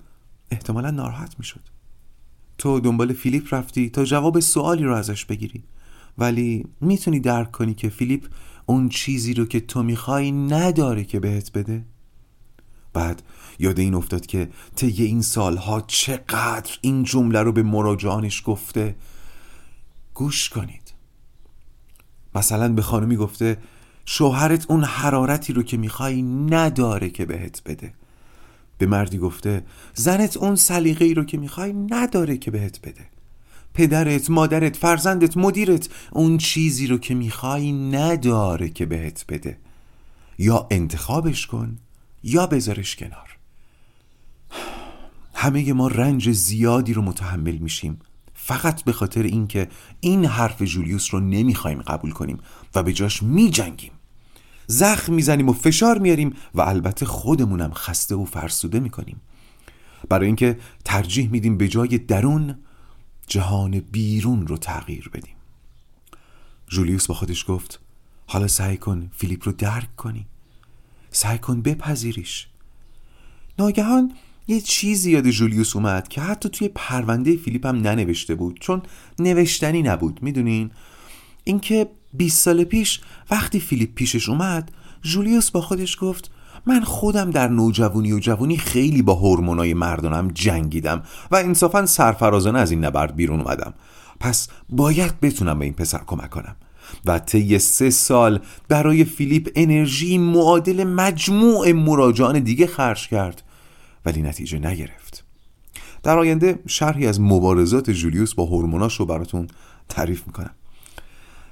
احتمالا 0.52 0.92
ناراحت 0.92 1.36
می‌شد. 1.40 1.62
تو 2.58 2.80
دنبال 2.80 3.14
فیلیپ 3.14 3.54
رفتی 3.54 3.90
تا 3.90 4.06
جواب 4.06 4.40
سوالی 4.40 4.84
رو 4.84 4.96
ازش 4.96 5.26
بگیری. 5.26 5.64
ولی 6.18 6.66
می‌تونی 6.82 7.20
درک 7.20 7.52
کنی 7.52 7.74
که 7.74 7.90
فیلیپ 7.90 8.28
اون 8.66 8.90
چیزی 8.90 9.34
رو 9.34 9.46
که 9.46 9.60
تو 9.60 9.84
می‌خوای 9.84 10.32
نداره 10.32 11.04
که 11.04 11.20
بهت 11.20 11.52
بده. 11.52 11.86
بعد 12.94 13.22
یاد 13.60 13.80
این 13.80 13.94
افتاد 13.94 14.26
که 14.26 14.50
طی 14.76 15.04
این 15.04 15.22
سالها 15.22 15.82
چقدر 15.82 16.78
این 16.82 17.04
جمله 17.04 17.42
رو 17.42 17.52
به 17.52 17.64
مراجعانش 17.64 18.44
گفته. 18.46 18.96
گوش 20.14 20.50
کنید. 20.50 20.94
مثلا 22.36 22.74
به 22.74 22.82
خانمی 22.82 23.16
گفته 23.16 23.58
شوهرت 24.06 24.72
اون 24.72 24.84
حرارتی 24.84 25.54
رو 25.54 25.64
که 25.64 25.78
می‌خوای 25.78 26.22
نداره 26.22 27.10
که 27.10 27.26
بهت 27.26 27.62
بده. 27.66 27.94
به 28.78 28.86
مردی 28.86 29.18
گفته 29.18 29.64
زنت 29.94 30.38
اون 30.38 30.56
سلیقه 30.56 31.06
ای 31.06 31.14
رو 31.14 31.24
که 31.24 31.38
می‌خوای 31.38 31.74
نداره 31.74 32.38
که 32.38 32.52
بهت 32.52 32.82
بده. 32.82 33.06
پدرت، 33.74 34.30
مادرت، 34.30 34.76
فرزندت، 34.76 35.38
مدیرت 35.38 35.90
اون 36.12 36.38
چیزی 36.38 36.88
رو 36.88 36.98
که 36.98 37.16
می‌خوای 37.16 37.72
نداره 37.72 38.70
که 38.70 38.86
بهت 38.86 39.26
بده. 39.30 39.58
یا 40.38 40.68
انتخابش 40.72 41.48
کن 41.48 41.78
یا 42.24 42.48
بذارش 42.48 42.96
کنار. 42.96 43.38
همه 45.34 45.74
ما 45.74 45.88
رنج 45.88 46.32
زیادی 46.32 46.94
رو 46.94 47.02
متحمل 47.02 47.58
میشیم. 47.58 48.00
فقط 48.34 48.84
به 48.84 48.92
خاطر 48.92 49.24
اینکه 49.24 49.68
این 50.00 50.26
حرف 50.26 50.62
جولیوس 50.62 51.14
رو 51.14 51.20
نمی‌خوایم 51.20 51.82
قبول 51.82 52.12
کنیم 52.12 52.38
و 52.76 52.84
به 52.84 52.94
جاش 52.94 53.24
میجنگیم. 53.24 53.92
زخم 54.68 55.14
می‌زنیم 55.14 55.50
و 55.50 55.54
فشار 55.54 55.98
میاریم 55.98 56.34
و 56.56 56.62
البته 56.62 57.06
خودمونم 57.06 57.74
خسته 57.74 58.16
و 58.16 58.26
فرسوده 58.26 58.80
می‌کنیم. 58.80 59.22
برای 60.10 60.26
اینکه 60.28 60.58
ترجیح 60.86 61.30
میدیم 61.30 61.58
به 61.58 61.68
جای 61.68 61.98
درون 61.98 62.56
جهان 63.28 63.80
بیرون 63.80 64.48
رو 64.48 64.58
تغییر 64.58 65.10
بدیم. 65.14 65.36
جولیوس 66.68 67.08
با 67.08 67.16
خودش 67.16 67.46
گفت 67.48 67.80
حالا 68.28 68.48
سعی 68.48 68.78
کن 68.78 69.12
فیلیپ 69.16 69.46
رو 69.46 69.52
درک 69.52 69.96
کنی. 69.96 70.28
سعی 71.12 71.38
کن 71.38 71.62
بپذیریش. 71.62 72.48
ناگهان 73.60 74.14
یه 74.48 74.62
چیزی 74.62 75.12
یاد 75.12 75.30
جولیوس 75.30 75.76
اومد 75.76 76.08
که 76.08 76.22
حتی 76.22 76.50
توی 76.50 76.70
پرونده 76.76 77.38
فیلیپ 77.38 77.66
هم 77.66 77.76
ننوشته 77.76 78.36
بود 78.36 78.60
چون 78.60 78.82
نوشتنی 79.20 79.82
نبود 79.82 80.24
می‌دونین؟ 80.24 80.72
اینکه 81.44 81.90
20 82.18 82.44
سال 82.44 82.64
پیش 82.64 83.02
وقتی 83.32 83.60
فیلیپ 83.60 83.94
پیشش 83.96 84.30
اومد 84.30 84.72
جولیوس 85.02 85.52
با 85.52 85.62
خودش 85.62 85.98
گفت 86.02 86.32
من 86.66 86.82
خودم 86.82 87.32
در 87.32 87.48
نوجوانی 87.48 88.12
و 88.12 88.20
جوانی 88.20 88.58
خیلی 88.58 89.02
با 89.02 89.14
هورمونای 89.14 89.74
مردانم 89.74 90.28
جنگیدم 90.28 91.04
و 91.32 91.36
انصافا 91.36 91.86
سرفرازانه 91.86 92.60
از 92.60 92.72
این 92.72 92.86
نبرد 92.86 93.16
بیرون 93.16 93.42
اومدم. 93.42 93.74
پس 94.20 94.48
باید 94.70 95.20
بتونم 95.20 95.60
به 95.60 95.66
این 95.66 95.74
پسر 95.74 96.02
کمک 96.08 96.30
کنم 96.30 96.56
و 97.06 97.20
طی 97.20 97.60
سه 97.60 97.90
سال 97.90 98.40
برای 98.68 99.04
فیلیپ 99.04 99.52
انرژی 99.56 100.18
معادل 100.18 100.84
مجموع 100.84 101.72
مراجعان 101.72 102.40
دیگه 102.40 102.68
خرج 102.68 103.08
کرد. 103.08 103.44
ولی 104.06 104.22
نتیجه 104.22 104.60
نگرفت. 104.60 105.24
در 106.04 106.20
آینده 106.20 106.60
شرحی 106.68 107.08
از 107.08 107.22
مبارزات 107.22 107.90
جولیوس 107.90 108.34
با 108.34 108.46
هورموناش 108.46 109.00
رو 109.00 109.06
براتون 109.06 109.48
تعریف 109.90 110.28
می‌کنم. 110.28 110.52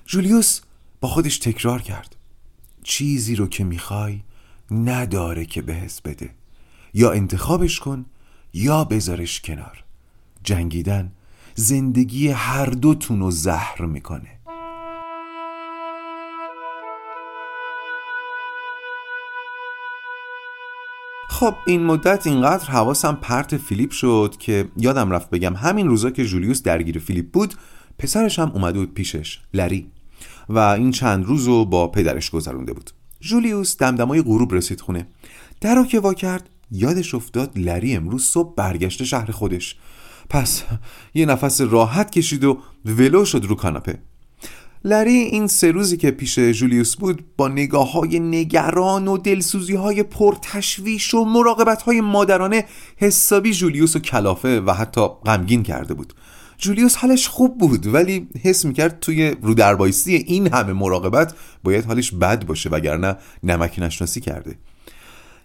جولیوس 0.08 0.62
با 1.02 1.08
خودش 1.08 1.38
تکرار 1.38 1.82
کرد. 1.82 2.16
چیزی 2.84 3.36
رو 3.36 3.48
که 3.48 3.64
می‌خوای 3.64 4.22
نداره 4.72 5.46
که 5.46 5.62
بهت 5.62 6.02
بده. 6.06 6.30
یا 6.94 7.12
انتخابش 7.12 7.80
کن 7.80 8.06
یا 8.54 8.84
بذارش 8.84 9.42
کنار. 9.42 9.84
جنگیدن 10.44 11.12
زندگی 11.56 12.28
هر 12.28 12.66
دوتون 12.66 13.20
رو 13.20 13.32
زهر 13.32 13.82
می‌کنه. 13.82 14.40
خب 21.30 21.56
این 21.68 21.84
مدت 21.84 22.28
اینقدر 22.28 22.70
حواسم 22.70 23.16
پرت 23.22 23.58
فیلیپ 23.58 23.92
شد 23.92 24.36
که 24.40 24.70
یادم 24.78 25.12
رفت 25.12 25.30
بگم 25.30 25.56
همین 25.56 25.88
روزا 25.88 26.10
که 26.10 26.26
جولیوس 26.26 26.64
درگیر 26.64 27.00
فیلیپ 27.00 27.32
بود 27.32 27.54
پسرش 27.98 28.40
هم 28.40 28.52
اومده 28.52 28.80
بود 28.80 28.94
پیشش 28.94 29.40
لری. 29.54 29.92
و 30.50 30.60
این 30.60 30.92
چند 30.92 31.26
روز 31.26 31.46
رو 31.46 31.66
با 31.66 31.88
پدرش 31.88 32.30
گذرونده 32.30 32.74
بود. 32.74 32.92
جولیوس 33.20 33.78
دمدمای 33.78 34.22
غروب 34.22 34.54
رسید 34.54 34.82
خونه. 34.82 35.08
در 35.62 35.84
که 35.84 36.00
وا 36.00 36.14
کرد 36.14 36.50
یادش 36.72 37.16
افتاد 37.16 37.52
لری 37.56 37.96
امروز 37.96 38.24
صبح 38.24 38.56
برگشته 38.56 39.06
شهر 39.06 39.32
خودش. 39.32 39.76
پس 40.30 40.64
یه 41.14 41.26
نفس 41.26 41.62
راحت 41.62 42.12
کشید 42.12 42.44
و 42.44 42.62
ولو 42.86 43.26
شد 43.26 43.46
رو 43.46 43.56
کاناپه. 43.56 44.00
لری 44.86 45.12
این 45.12 45.48
سه 45.48 45.72
روزی 45.72 45.98
که 45.98 46.12
پیش 46.12 46.40
جولیوس 46.40 46.96
بود 46.96 47.26
با 47.38 47.48
نگاه 47.48 47.92
های 47.92 48.20
نگران 48.20 49.08
و 49.08 49.18
دلسوزی 49.18 49.76
های 49.76 50.04
پرتشویش 50.04 51.14
و 51.14 51.26
مراقبت 51.26 51.82
های 51.82 52.02
مادرانه 52.02 52.66
حسابی 52.98 53.54
جولیوس 53.54 53.96
و 53.96 54.00
کلافه 54.00 54.62
و 54.62 54.72
حتی 54.72 55.02
غمگین 55.02 55.64
کرده 55.64 55.94
بود. 55.94 56.14
جولیوس 56.58 56.96
حالش 56.96 57.28
خوب 57.28 57.58
بود 57.58 57.88
ولی 57.88 58.28
حس 58.44 58.66
می‌کرد 58.66 59.00
توی 59.00 59.36
رو 59.42 59.96
این 60.08 60.54
همه 60.54 60.74
مراقبت 60.74 61.36
باید 61.64 61.86
حالش 61.86 62.12
بد 62.12 62.46
باشه 62.46 62.70
وگرنه 62.70 63.16
نمک 63.44 63.80
نشناسی 63.80 64.22
کرده. 64.22 64.56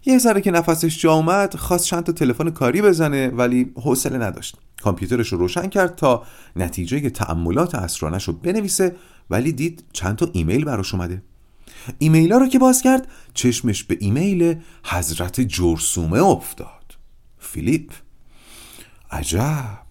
یه 0.05 0.19
ذره 0.19 0.41
که 0.41 0.51
نفسش 0.51 1.03
جا 1.03 1.13
اومد 1.13 1.55
خواست 1.57 1.85
چند 1.85 2.05
تا 2.05 2.13
تلفن 2.13 2.51
کاری 2.51 2.83
بزنه 2.83 3.29
ولی 3.29 3.73
حوصله 3.77 4.19
نداشت. 4.19 4.57
کامپیوترش 4.83 5.33
رو 5.33 5.39
روشن 5.39 5.67
کرد 5.67 5.97
تا 5.97 6.23
نتیجه 6.57 7.11
تعملات 7.11 7.75
اسرانش 7.75 8.29
رو 8.29 8.35
بنویسه 8.35 8.97
ولی 9.31 9.53
دید 9.53 9.85
چند 9.93 10.17
تا 10.17 10.29
ایمیل 10.33 10.65
براش 10.65 10.95
اومده. 10.95 11.23
ایمیل 11.99 12.33
ها 12.33 12.39
رو 12.39 12.49
که 12.49 12.59
باز 12.59 12.83
کرد 12.83 13.09
چشمش 13.35 13.85
به 13.85 13.97
ایمیل 14.01 14.57
حضرت 14.85 15.41
جرسومه 15.41 16.23
افتاد. 16.23 16.97
فیلیپ. 17.39 17.93
عجب. 19.11 19.90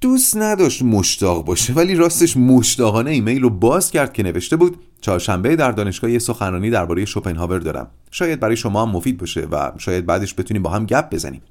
دوست 0.00 0.36
نداشت 0.36 0.82
مشتاق 0.82 1.44
باشه 1.44 1.72
ولی 1.72 1.94
راستش 1.94 2.36
مشتاقانه 2.36 3.10
ایمیل 3.10 3.42
رو 3.42 3.50
باز 3.50 3.90
کرد 3.90 4.12
که 4.12 4.22
نوشته 4.22 4.56
بود 4.56 4.78
چهارشنبه 5.00 5.56
در 5.56 5.72
دانشگاه 5.72 6.10
یه 6.10 6.18
سخنرانی 6.18 6.70
درباره 6.70 7.04
شوپنهاور 7.04 7.58
دارم. 7.58 7.90
شاید 8.10 8.40
برای 8.40 8.56
شما 8.56 8.82
هم 8.82 8.90
مفید 8.90 9.18
باشه 9.18 9.40
و 9.40 9.72
شاید 9.78 10.06
بعدش 10.06 10.34
بتونیم 10.34 10.62
با 10.62 10.70
هم 10.70 10.86
گپ 10.86 11.10
بزنیم. 11.10 11.42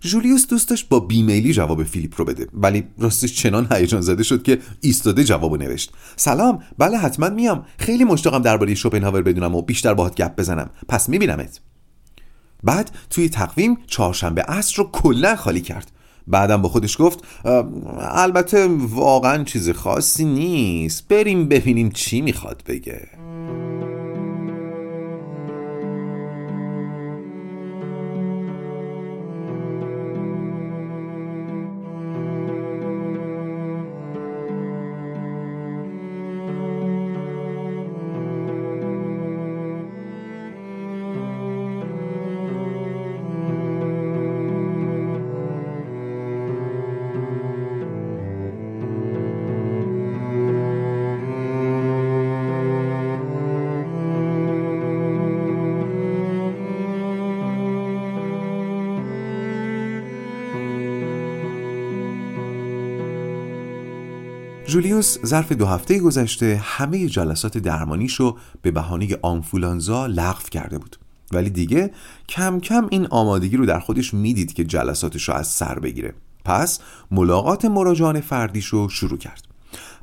جولیوس 0.00 0.46
دوست 0.46 0.70
داشت 0.70 0.88
با 0.88 1.00
بیمیلی 1.00 1.52
جواب 1.52 1.84
فیلیپ 1.84 2.14
رو 2.16 2.24
بده 2.24 2.48
ولی 2.54 2.84
راستش 2.98 3.34
چنان 3.34 3.66
هیجان 3.72 4.00
زده 4.00 4.22
شد 4.22 4.42
که 4.42 4.58
ایستاده 4.80 5.24
جوابو 5.24 5.56
نوشت. 5.56 5.92
سلام 6.16 6.62
بله 6.78 6.98
حتما 6.98 7.28
میام. 7.28 7.66
خیلی 7.78 8.04
مشتاقم 8.04 8.42
درباره 8.42 8.74
شوپنهاور 8.74 9.22
بدونم 9.22 9.54
و 9.54 9.62
بیشتر 9.62 9.94
باهات 9.94 10.14
گپ 10.14 10.36
بزنم. 10.36 10.70
پس 10.88 11.08
میبینمت. 11.08 11.60
بعد 12.62 12.90
توی 13.10 13.28
تقویم 13.28 13.78
چهارشنبه 13.86 14.42
عصر 14.42 14.76
رو 14.76 14.90
کلا 14.92 15.36
خالی 15.36 15.60
کرد. 15.60 15.90
بعدم 16.26 16.62
با 16.62 16.68
خودش 16.68 17.00
گفت 17.00 17.18
البته 17.98 18.68
واقعا 18.90 19.44
چیز 19.44 19.70
خاصی 19.70 20.24
نیست. 20.24 21.08
بریم 21.08 21.48
ببینیم 21.48 21.90
چی 21.90 22.20
می‌خواد 22.20 22.62
بگه. 22.66 23.08
جولیوس 64.74 65.18
ظرف 65.26 65.52
دو 65.52 65.66
هفته 65.66 65.98
گذشته 65.98 66.60
همه 66.64 67.06
جلسات 67.06 67.58
درمانیشو 67.58 68.36
به 68.62 68.70
بهانه 68.70 69.08
آنفولانزا 69.22 70.06
لغو 70.06 70.48
کرده 70.50 70.78
بود. 70.78 70.96
ولی 71.32 71.50
دیگه 71.50 71.90
کم 72.28 72.60
کم 72.60 72.86
این 72.90 73.06
آمادگی 73.06 73.56
رو 73.56 73.66
در 73.66 73.80
خودش 73.80 74.14
می‌دید 74.14 74.52
که 74.52 74.64
جلساتش 74.64 75.28
رو 75.28 75.34
از 75.34 75.46
سر 75.46 75.78
بگیره. 75.78 76.14
پس 76.44 76.80
ملاقات 77.10 77.64
مراجعان 77.64 78.20
فردیشو 78.20 78.88
شروع 78.88 79.18
کرد. 79.18 79.42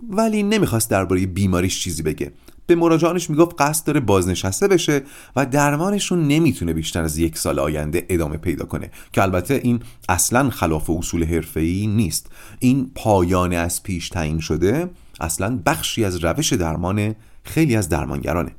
ولی 0.09 0.43
نمی‌خواست 0.43 0.89
درباره 0.89 1.25
بیماریش 1.25 1.81
چیزی 1.83 2.03
بگه. 2.03 2.31
به 2.67 2.75
مراجعانش 2.75 3.29
می‌گفت 3.29 3.61
قصد 3.61 3.85
داره 3.85 3.99
بازنشسته 3.99 4.67
بشه 4.67 5.01
و 5.35 5.45
درمانشون 5.45 6.27
نمی‌تونه 6.27 6.73
بیشتر 6.73 7.03
از 7.03 7.17
یک 7.17 7.37
سال 7.37 7.59
آینده 7.59 8.05
ادامه 8.09 8.37
پیدا 8.37 8.65
کنه 8.65 8.91
که 9.13 9.21
البته 9.21 9.53
این 9.63 9.79
اصلا 10.09 10.49
خلاف 10.49 10.89
اصول 10.89 11.23
حرفه‌ای 11.23 11.87
نیست. 11.87 12.27
این 12.59 12.91
پایان 12.95 13.53
از 13.53 13.83
پیش 13.83 14.09
تعیین 14.09 14.39
شده 14.39 14.89
اصلا 15.19 15.59
بخشی 15.65 16.05
از 16.05 16.23
روش 16.23 16.53
درمان 16.53 17.15
خیلی 17.43 17.75
از 17.75 17.89
درمانگرانه. 17.89 18.51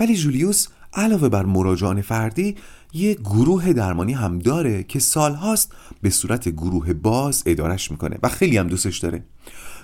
ولی 0.00 0.16
جولیوس 0.16 0.66
علاوه 0.94 1.28
بر 1.28 1.44
مراجعان 1.44 2.00
فردی 2.00 2.56
یه 2.92 3.14
گروه 3.14 3.72
درمانی 3.72 4.12
هم 4.12 4.38
داره 4.38 4.82
که 4.82 4.98
سالهاست 4.98 5.72
به 6.02 6.10
صورت 6.10 6.48
گروه 6.48 6.92
باز 6.92 7.42
ادارش 7.46 7.90
می‌کنه 7.90 8.18
و 8.22 8.28
خیلی 8.28 8.58
هم 8.58 8.68
دوستش 8.68 8.98
داره. 8.98 9.24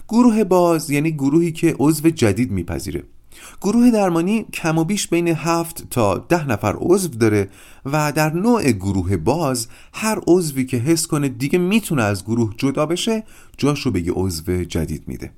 گروه 0.09 0.45
باز 0.45 0.91
یعنی 0.91 1.13
گروهی 1.13 1.53
که 1.53 1.77
عضو 1.79 2.11
جدید 2.11 2.51
میپذیره. 2.51 3.03
گروه 3.61 3.91
درمانی 3.91 4.45
کم 4.53 4.79
و 4.79 4.85
بیش 4.85 5.09
بین 5.09 5.29
هفت 5.29 5.91
تا 5.91 6.19
ده 6.19 6.49
نفر 6.49 6.77
عضو 6.79 7.09
داره 7.09 7.49
و 7.85 8.13
در 8.13 8.33
نوع 8.33 8.73
گروه 8.73 9.17
باز 9.17 9.69
هر 9.93 10.19
عضوی 10.27 10.65
که 10.65 10.77
حس 10.77 11.07
کنه 11.07 11.29
دیگه 11.29 11.59
می‌تونه 11.59 12.03
از 12.03 12.25
گروه 12.25 12.55
جدا 12.57 12.87
بشه 12.87 13.25
جاشو 13.57 13.91
به 13.91 14.01
یه 14.01 14.13
عضو 14.13 14.65
جدید 14.65 15.09
میده. 15.09 15.31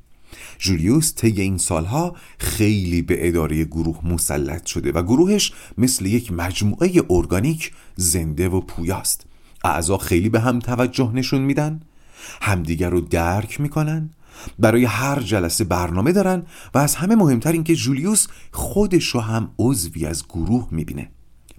جولیوس 0.59 1.15
طی 1.15 1.41
این 1.41 1.59
سالها 1.59 2.17
خیلی 2.39 3.03
به 3.03 3.29
اداره 3.29 3.65
گروه 3.65 4.07
مسلط 4.07 4.67
شده 4.67 4.93
و 4.93 5.03
گروهش 5.03 5.53
مثل 5.79 6.07
یک 6.07 6.33
مجموعه 6.33 7.03
ارگانیک 7.11 7.73
زنده 7.97 8.49
و 8.49 8.61
پویاست. 8.61 9.27
اعضا 9.65 9.99
خیلی 9.99 10.29
به 10.29 10.41
هم 10.41 10.59
توجه 10.59 11.13
نشون 11.15 11.41
میدن 11.41 11.81
همدیگر 12.43 12.91
رو 12.91 13.01
درک 13.01 13.61
می‌کنن 13.61 14.11
برای 14.59 14.85
هر 14.85 15.21
جلسه 15.21 15.65
برنامه 15.65 16.13
دارن 16.13 16.43
و 16.75 16.79
از 16.79 16.95
همه 16.95 17.15
مهمتر 17.15 17.53
اینکه 17.53 17.75
جولیوس 17.75 18.27
خودش 18.53 19.07
رو 19.07 19.21
هم 19.21 19.51
عضوی 19.59 20.07
از 20.07 20.25
گروه 20.29 20.69
می‌بینه. 20.71 21.11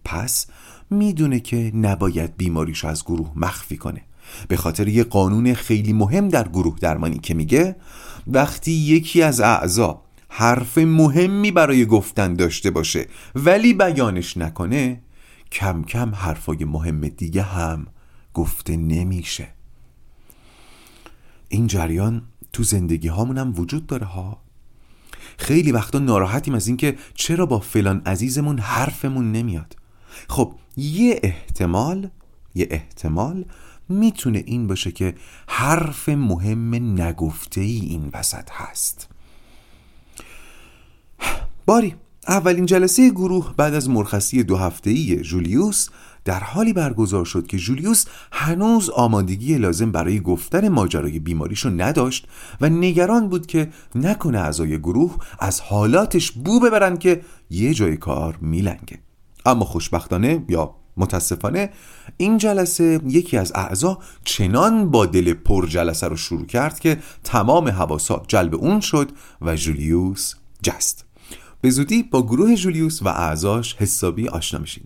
پس 0.05 0.47
می‌دونه 0.89 1.39
که 1.39 1.71
نباید 1.75 2.37
بیماریش 2.37 2.85
از 2.85 3.03
گروه 3.03 3.31
مخفی 3.35 3.77
کنه. 3.77 4.01
به 4.47 4.57
خاطر 4.57 4.87
یه 4.87 5.03
قانون 5.03 5.53
خیلی 5.53 5.93
مهم 5.93 6.29
در 6.29 6.47
گروه 6.47 6.79
درمانی 6.79 7.19
که 7.19 7.33
میگه 7.33 7.75
وقتی 8.27 8.71
یکی 8.71 9.21
از 9.21 9.41
اعضا 9.41 10.01
حرف 10.29 10.77
مهمی 10.77 11.51
برای 11.51 11.85
گفتن 11.85 12.33
داشته 12.33 12.71
باشه 12.71 13.07
ولی 13.35 13.73
بیانش 13.73 14.37
نکنه 14.37 15.01
کم 15.51 15.83
کم 15.83 16.15
حرفای 16.15 16.65
مهم 16.65 17.01
دیگه 17.01 17.41
هم 17.41 17.87
گفته 18.33 18.77
نمیشه. 18.77 19.47
این 21.49 21.67
جریان 21.67 22.21
تو 22.57 22.63
زندگی 22.63 23.07
هامون 23.07 23.37
هم 23.37 23.53
وجود 23.59 23.87
داره 23.87 24.05
ها. 24.05 24.41
خیلی 25.37 25.71
وقتا 25.71 25.99
ناراحتیم 25.99 26.53
از 26.53 26.67
اینکه 26.67 26.97
چرا 27.13 27.45
با 27.45 27.59
فلان 27.59 28.01
عزیزمون 28.05 28.59
حرفمون 28.59 29.31
نمیاد. 29.31 29.75
خب 30.29 30.55
یه 30.77 31.19
احتمال 31.23 32.09
یه 32.55 32.67
احتمال 32.71 33.45
می‌تونه 33.89 34.43
این 34.45 34.67
باشه 34.67 34.91
که 34.91 35.15
حرف 35.47 36.09
مهم 36.09 36.75
نگفته 37.01 37.61
ای 37.61 37.79
این 37.79 38.09
وسط 38.13 38.49
هست. 38.51 39.09
باری 41.65 41.95
اولین 42.27 42.65
جلسه 42.65 43.09
گروه 43.09 43.53
بعد 43.57 43.73
از 43.73 43.89
مرخصی 43.89 44.43
دو 44.43 44.57
هفته 44.57 45.15
جولیوس 45.15 45.89
در 46.27 46.39
حالی 46.39 46.73
برگزار 46.73 47.25
شد 47.25 47.47
که 47.47 47.57
جولیوس 47.57 48.05
هنوز 48.31 48.89
آمادگی 48.89 49.57
لازم 49.57 49.91
برای 49.91 50.19
گفتن 50.19 50.69
ماجرای 50.69 51.19
بیماریشو 51.19 51.69
نداشت 51.69 52.27
و 52.61 52.69
نگران 52.69 53.29
بود 53.29 53.45
که 53.45 53.69
نکنه 53.95 54.39
اعضای 54.39 54.79
گروه 54.79 55.17
از 55.39 55.61
حالاتش 55.61 56.31
بو 56.31 56.59
ببرن 56.59 56.97
که 56.97 57.21
یه 57.49 57.73
جای 57.73 57.97
کار 57.97 58.37
میلنگه. 58.41 58.99
اما 59.45 59.65
خوشبختانه 59.65 60.45
یا 60.49 60.75
متاسفانه 60.97 61.69
این 62.17 62.37
جلسه 62.37 62.99
یکی 63.07 63.37
از 63.37 63.51
اعضا 63.55 63.99
چنان 64.23 64.91
با 64.91 65.05
دل 65.05 65.33
پر 65.33 65.67
جلسه 65.67 66.07
رو 66.07 66.15
شروع 66.15 66.45
کرد 66.45 66.79
که 66.79 66.99
تمام 67.23 67.69
حواسا 67.69 68.23
جلب 68.27 68.55
اون 68.55 68.79
شد 68.79 69.11
و 69.41 69.55
جولیوس 69.55 70.33
جست. 70.63 71.05
به 71.61 71.69
زودی 71.69 72.03
با 72.03 72.23
گروه 72.23 72.55
جولیوس 72.55 73.01
و 73.01 73.07
اعضاش 73.07 73.75
حسابی 73.75 74.27
آشنا 74.27 74.59
میشین. 74.59 74.83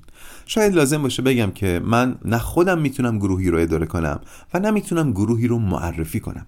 شاید 0.54 0.76
لازم 0.76 1.02
باشه 1.02 1.22
بگم 1.22 1.52
که 1.52 1.82
من 1.86 2.18
نه 2.26 2.38
خودم 2.38 2.80
می‌تونم 2.80 3.18
گروهی 3.20 3.50
رو 3.50 3.58
اداره 3.58 3.86
کنم 3.86 4.20
و 4.54 4.60
نه 4.60 4.72
می‌تونم 4.72 5.12
گروهی 5.12 5.48
رو 5.48 5.60
معرفی 5.60 6.20
کنم. 6.20 6.46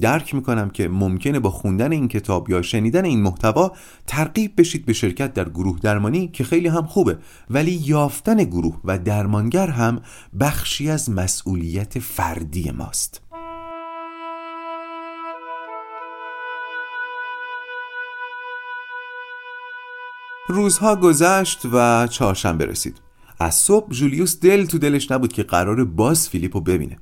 درک 0.00 0.34
می‌کنم 0.34 0.70
که 0.70 0.88
ممکنه 0.88 1.40
با 1.40 1.50
خوندن 1.50 1.92
این 1.92 2.08
کتاب 2.08 2.50
یا 2.50 2.62
شنیدن 2.62 3.04
این 3.04 3.22
محتوا 3.22 3.72
ترغیب 4.06 4.52
بشید 4.58 4.86
به 4.86 4.92
شرکت 4.92 5.34
در 5.34 5.48
گروه 5.48 5.78
درمانی 5.78 6.28
که 6.28 6.44
خیلی 6.44 6.68
هم 6.68 6.86
خوبه 6.86 7.18
ولی 7.50 7.72
یافتن 7.72 8.36
گروه 8.36 8.80
و 8.84 8.98
درمانگر 8.98 9.66
هم 9.66 10.00
بخشی 10.40 10.90
از 10.90 11.10
مسئولیت 11.10 11.98
فردی 11.98 12.70
ماست. 12.70 13.20
روزها 20.48 20.96
گذشت 20.96 21.58
و 21.72 22.06
چهارشنبه 22.06 22.66
رسید. 22.66 23.11
از 23.42 23.54
صبح 23.54 23.92
جولیوس 23.92 24.40
دل 24.40 24.64
تو 24.66 24.78
دلش 24.78 25.10
نبود 25.10 25.32
که 25.32 25.42
قرار 25.42 25.84
باز 25.84 26.28
فیلیپو 26.28 26.60
ببینه. 26.60 26.98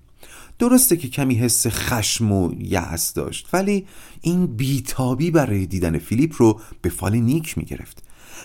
درسته 0.59 0.97
که 0.97 1.09
کمی 1.09 1.35
حس 1.35 1.67
خشم 1.67 2.33
و 2.33 2.55
یأس 2.59 3.13
داشت 3.13 3.49
ولی 3.53 3.87
این 4.21 4.47
بیتابی 4.47 5.31
برای 5.31 5.67
دیدن 5.67 5.99
فیلیپ 5.99 6.35
رو 6.37 6.61
به 6.83 6.89
فال 6.89 7.17
نیک 7.17 7.59
می‌گرفت. 7.59 8.03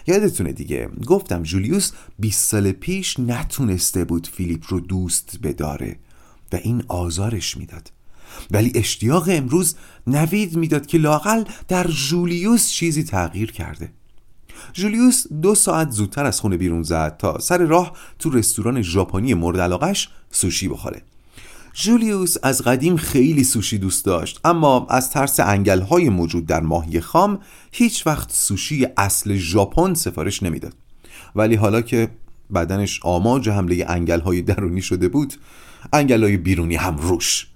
یادتونه 0.07 0.51
دیگه 0.51 0.89
گفتم 1.07 1.43
جولیوس 1.43 1.91
20 2.19 2.49
سال 2.49 2.71
پیش 2.71 3.19
نتونسته 3.19 4.03
بود 4.03 4.27
فیلیپ 4.27 4.63
رو 4.69 4.79
دوست 4.79 5.39
بداره 5.43 5.99
و 6.53 6.55
این 6.55 6.83
آزارش 6.87 7.57
می‌داد. 7.57 7.91
ولی 8.51 8.71
اشتیاق 8.75 9.29
امروز 9.29 9.75
نوید 10.07 10.55
می‌داد 10.55 10.85
که 10.85 10.97
لاقل 10.97 11.43
در 11.67 11.87
جولیوس 11.87 12.69
چیزی 12.69 13.03
تغییر 13.03 13.51
کرده. 13.51 13.91
جولیوس 14.73 15.27
دو 15.41 15.55
ساعت 15.55 15.91
زودتر 15.91 16.25
از 16.25 16.39
خونه 16.39 16.57
بیرون 16.57 16.83
زد 16.83 17.17
تا 17.17 17.39
سر 17.39 17.57
راه 17.57 17.93
تو 18.19 18.29
رستوران 18.29 18.81
ژاپنی 18.81 19.33
مورد 19.33 19.59
علاقش 19.59 20.09
سوشی 20.31 20.67
بخوره. 20.67 21.01
جولیوس 21.73 22.35
از 22.43 22.61
قدیم 22.61 22.97
خیلی 22.97 23.43
سوشی 23.43 23.77
دوست 23.77 24.05
داشت 24.05 24.39
اما 24.45 24.87
از 24.89 25.09
ترس 25.09 25.39
انگل 25.39 25.81
های 25.81 26.09
موجود 26.09 26.45
در 26.45 26.59
ماهی 26.59 27.01
خام 27.01 27.39
هیچ 27.71 28.07
وقت 28.07 28.31
سوشی 28.31 28.87
اصل 28.97 29.35
ژاپن 29.35 29.93
سفارش 29.93 30.43
نمی‌داد. 30.43 30.73
ولی 31.35 31.55
حالا 31.55 31.81
که 31.81 32.09
بدنش 32.53 32.99
آماج 33.03 33.49
حمله 33.49 33.85
انگل 33.89 34.19
های 34.19 34.41
درونی 34.41 34.81
شده 34.81 35.07
بود 35.07 35.33
انگلای 35.93 36.37
بیرونی 36.37 36.75
هم 36.75 36.97
روش. 36.97 37.47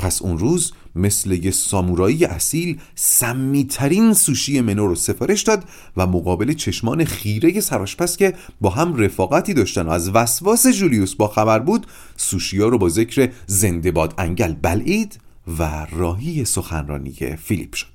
پس 0.00 0.22
اون 0.22 0.38
روز 0.38 0.72
مثل 0.94 1.32
یه 1.32 1.50
سامورایی 1.50 2.24
اصیل 2.24 2.80
سمیترین 2.94 4.14
سوشی 4.14 4.60
منو 4.60 4.86
رو 4.86 4.94
سفارش 4.94 5.42
داد 5.42 5.64
و 5.96 6.06
مقابل 6.06 6.52
چشمان 6.52 7.04
خیره 7.04 7.60
سراشپس 7.60 8.16
که 8.16 8.34
با 8.60 8.70
هم 8.70 8.96
رفاقتی 8.96 9.54
داشتن 9.54 9.82
و 9.82 9.90
از 9.90 10.10
وسواس 10.10 10.66
جولیوس 10.66 11.14
با 11.14 11.28
خبر 11.28 11.58
بود 11.58 11.86
سوشیا 12.16 12.68
رو 12.68 12.78
با 12.78 12.88
ذکر 12.88 13.30
زنده 13.46 13.90
باد 13.90 14.14
انگل 14.18 14.52
بلعید 14.52 15.18
و 15.58 15.86
راهی 15.92 16.44
سخنرانی 16.44 17.12
فیلیپ 17.36 17.74
شد. 17.74 17.89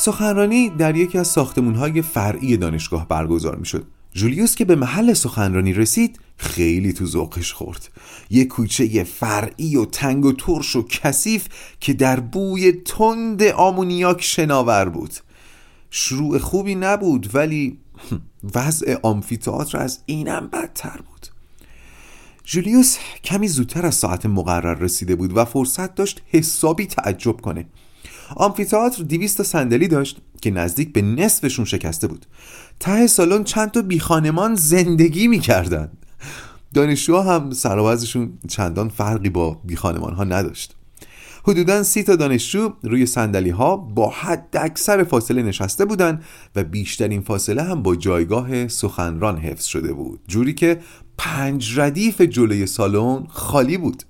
سخنرانی 0.00 0.68
در 0.68 0.96
یکی 0.96 1.18
از 1.18 1.28
ساختمونهای 1.28 2.02
فرعی 2.02 2.56
دانشگاه 2.56 3.08
برگزار 3.08 3.56
می 3.56 3.66
شد 3.66 3.86
جولیوس 4.12 4.54
که 4.54 4.64
به 4.64 4.76
محل 4.76 5.12
سخنرانی 5.12 5.72
رسید 5.72 6.20
خیلی 6.36 6.92
تو 6.92 7.06
ذوقش 7.06 7.52
خورد. 7.52 7.88
یه 8.30 8.44
کوچه 8.44 9.04
فرعی 9.04 9.76
و 9.76 9.84
تنگ 9.84 10.24
و 10.24 10.32
ترش 10.32 10.76
و 10.76 10.82
کثیف 10.82 11.48
که 11.80 11.92
در 11.92 12.20
بوی 12.20 12.72
تند 12.72 13.42
آمونیاک 13.42 14.22
شناور 14.22 14.88
بود. 14.88 15.14
شروع 15.90 16.38
خوبی 16.38 16.74
نبود 16.74 17.30
ولی 17.34 17.78
وضع 18.54 18.96
آمفیتئاتر 19.02 19.78
از 19.78 19.98
اینم 20.06 20.48
بدتر 20.48 21.00
بود. 21.06 21.26
جولیوس 22.44 22.96
کمی 23.24 23.48
زودتر 23.48 23.86
از 23.86 23.94
ساعت 23.94 24.26
مقرر 24.26 24.74
رسیده 24.74 25.16
بود 25.16 25.36
و 25.36 25.44
فرصت 25.44 25.94
داشت 25.94 26.22
حسابی 26.26 26.86
تعجب 26.86 27.40
کنه. 27.40 27.66
آمفیتئاتر 28.36 29.02
200 29.02 29.36
تا 29.36 29.42
صندلی 29.42 29.88
داشت 29.88 30.18
که 30.42 30.50
نزدیک 30.50 30.92
به 30.92 31.02
نصفشون 31.02 31.64
شکسته 31.64 32.06
بود. 32.06 32.26
ته 32.80 33.06
سالن 33.06 33.44
چند 33.44 33.70
تا 33.70 33.82
بیخانمان 33.82 34.54
زندگی 34.54 35.28
می‌کردن 35.28 35.90
دانشجوها 36.74 37.34
هم 37.34 37.50
سرآوزشون 37.50 38.32
چندان 38.48 38.88
فرقی 38.88 39.30
با 39.30 39.60
بیخانمان 39.64 40.14
ها 40.14 40.24
نداشت. 40.24 40.76
حدودا 41.44 41.82
سی 41.82 42.02
تا 42.02 42.16
دانشجو 42.16 42.72
روی 42.82 43.06
سندلی 43.06 43.50
ها 43.50 43.76
با 43.76 44.10
حد 44.10 44.56
اکثر 44.56 45.04
فاصله 45.04 45.42
نشسته 45.42 45.84
بودند 45.84 46.24
و 46.56 46.64
بیشترین 46.64 47.20
فاصله 47.20 47.62
هم 47.62 47.82
با 47.82 47.96
جایگاه 47.96 48.68
سخنران 48.68 49.38
حفظ 49.38 49.64
شده 49.64 49.92
بود 49.92 50.20
جوری 50.28 50.54
که 50.54 50.80
پنج 51.18 51.80
ردیف 51.80 52.20
جلوی 52.20 52.66
سالن 52.66 53.26
خالی 53.28 53.78
بود. 53.78 54.02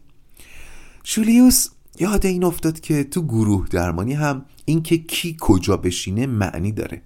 جولیوس 1.04 1.68
یاد 2.01 2.27
این 2.27 2.45
افتاد 2.45 2.81
که 2.81 3.05
تو 3.05 3.23
گروه 3.23 3.67
درمانی 3.71 4.13
هم 4.13 4.45
اینکه 4.65 4.99
کی 4.99 5.37
کجا 5.41 5.77
بشینه 5.77 6.27
معنی 6.27 6.73
داره. 6.73 7.03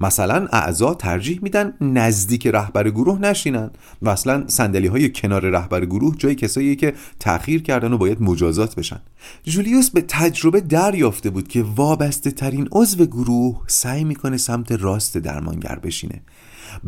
مثلا 0.00 0.46
اعضا 0.52 0.94
ترجیح 0.94 1.38
میدن 1.42 1.74
نزدیک 1.80 2.46
رهبر 2.46 2.90
گروه 2.90 3.18
نشینن 3.18 3.70
و 4.02 4.08
اصلا 4.08 4.44
سندلی 4.46 4.86
های 4.86 5.12
کنار 5.12 5.50
رهبر 5.50 5.84
گروه 5.84 6.16
جای 6.16 6.34
کسایی 6.34 6.76
که 6.76 6.94
تأخیر 7.20 7.62
کردن 7.62 7.92
و 7.92 7.98
باید 7.98 8.22
مجازات 8.22 8.74
بشن. 8.74 9.00
جولیوس 9.44 9.90
به 9.90 10.04
تجربه 10.08 10.60
دریافته 10.60 11.30
بود 11.30 11.48
که 11.48 11.62
وابسته 11.62 12.30
ترین 12.30 12.68
عضو 12.72 13.06
گروه 13.06 13.62
سعی 13.66 14.04
می‌کنه 14.04 14.36
سمت 14.36 14.72
راست 14.72 15.18
درمانگر 15.18 15.78
بشینه. 15.82 16.22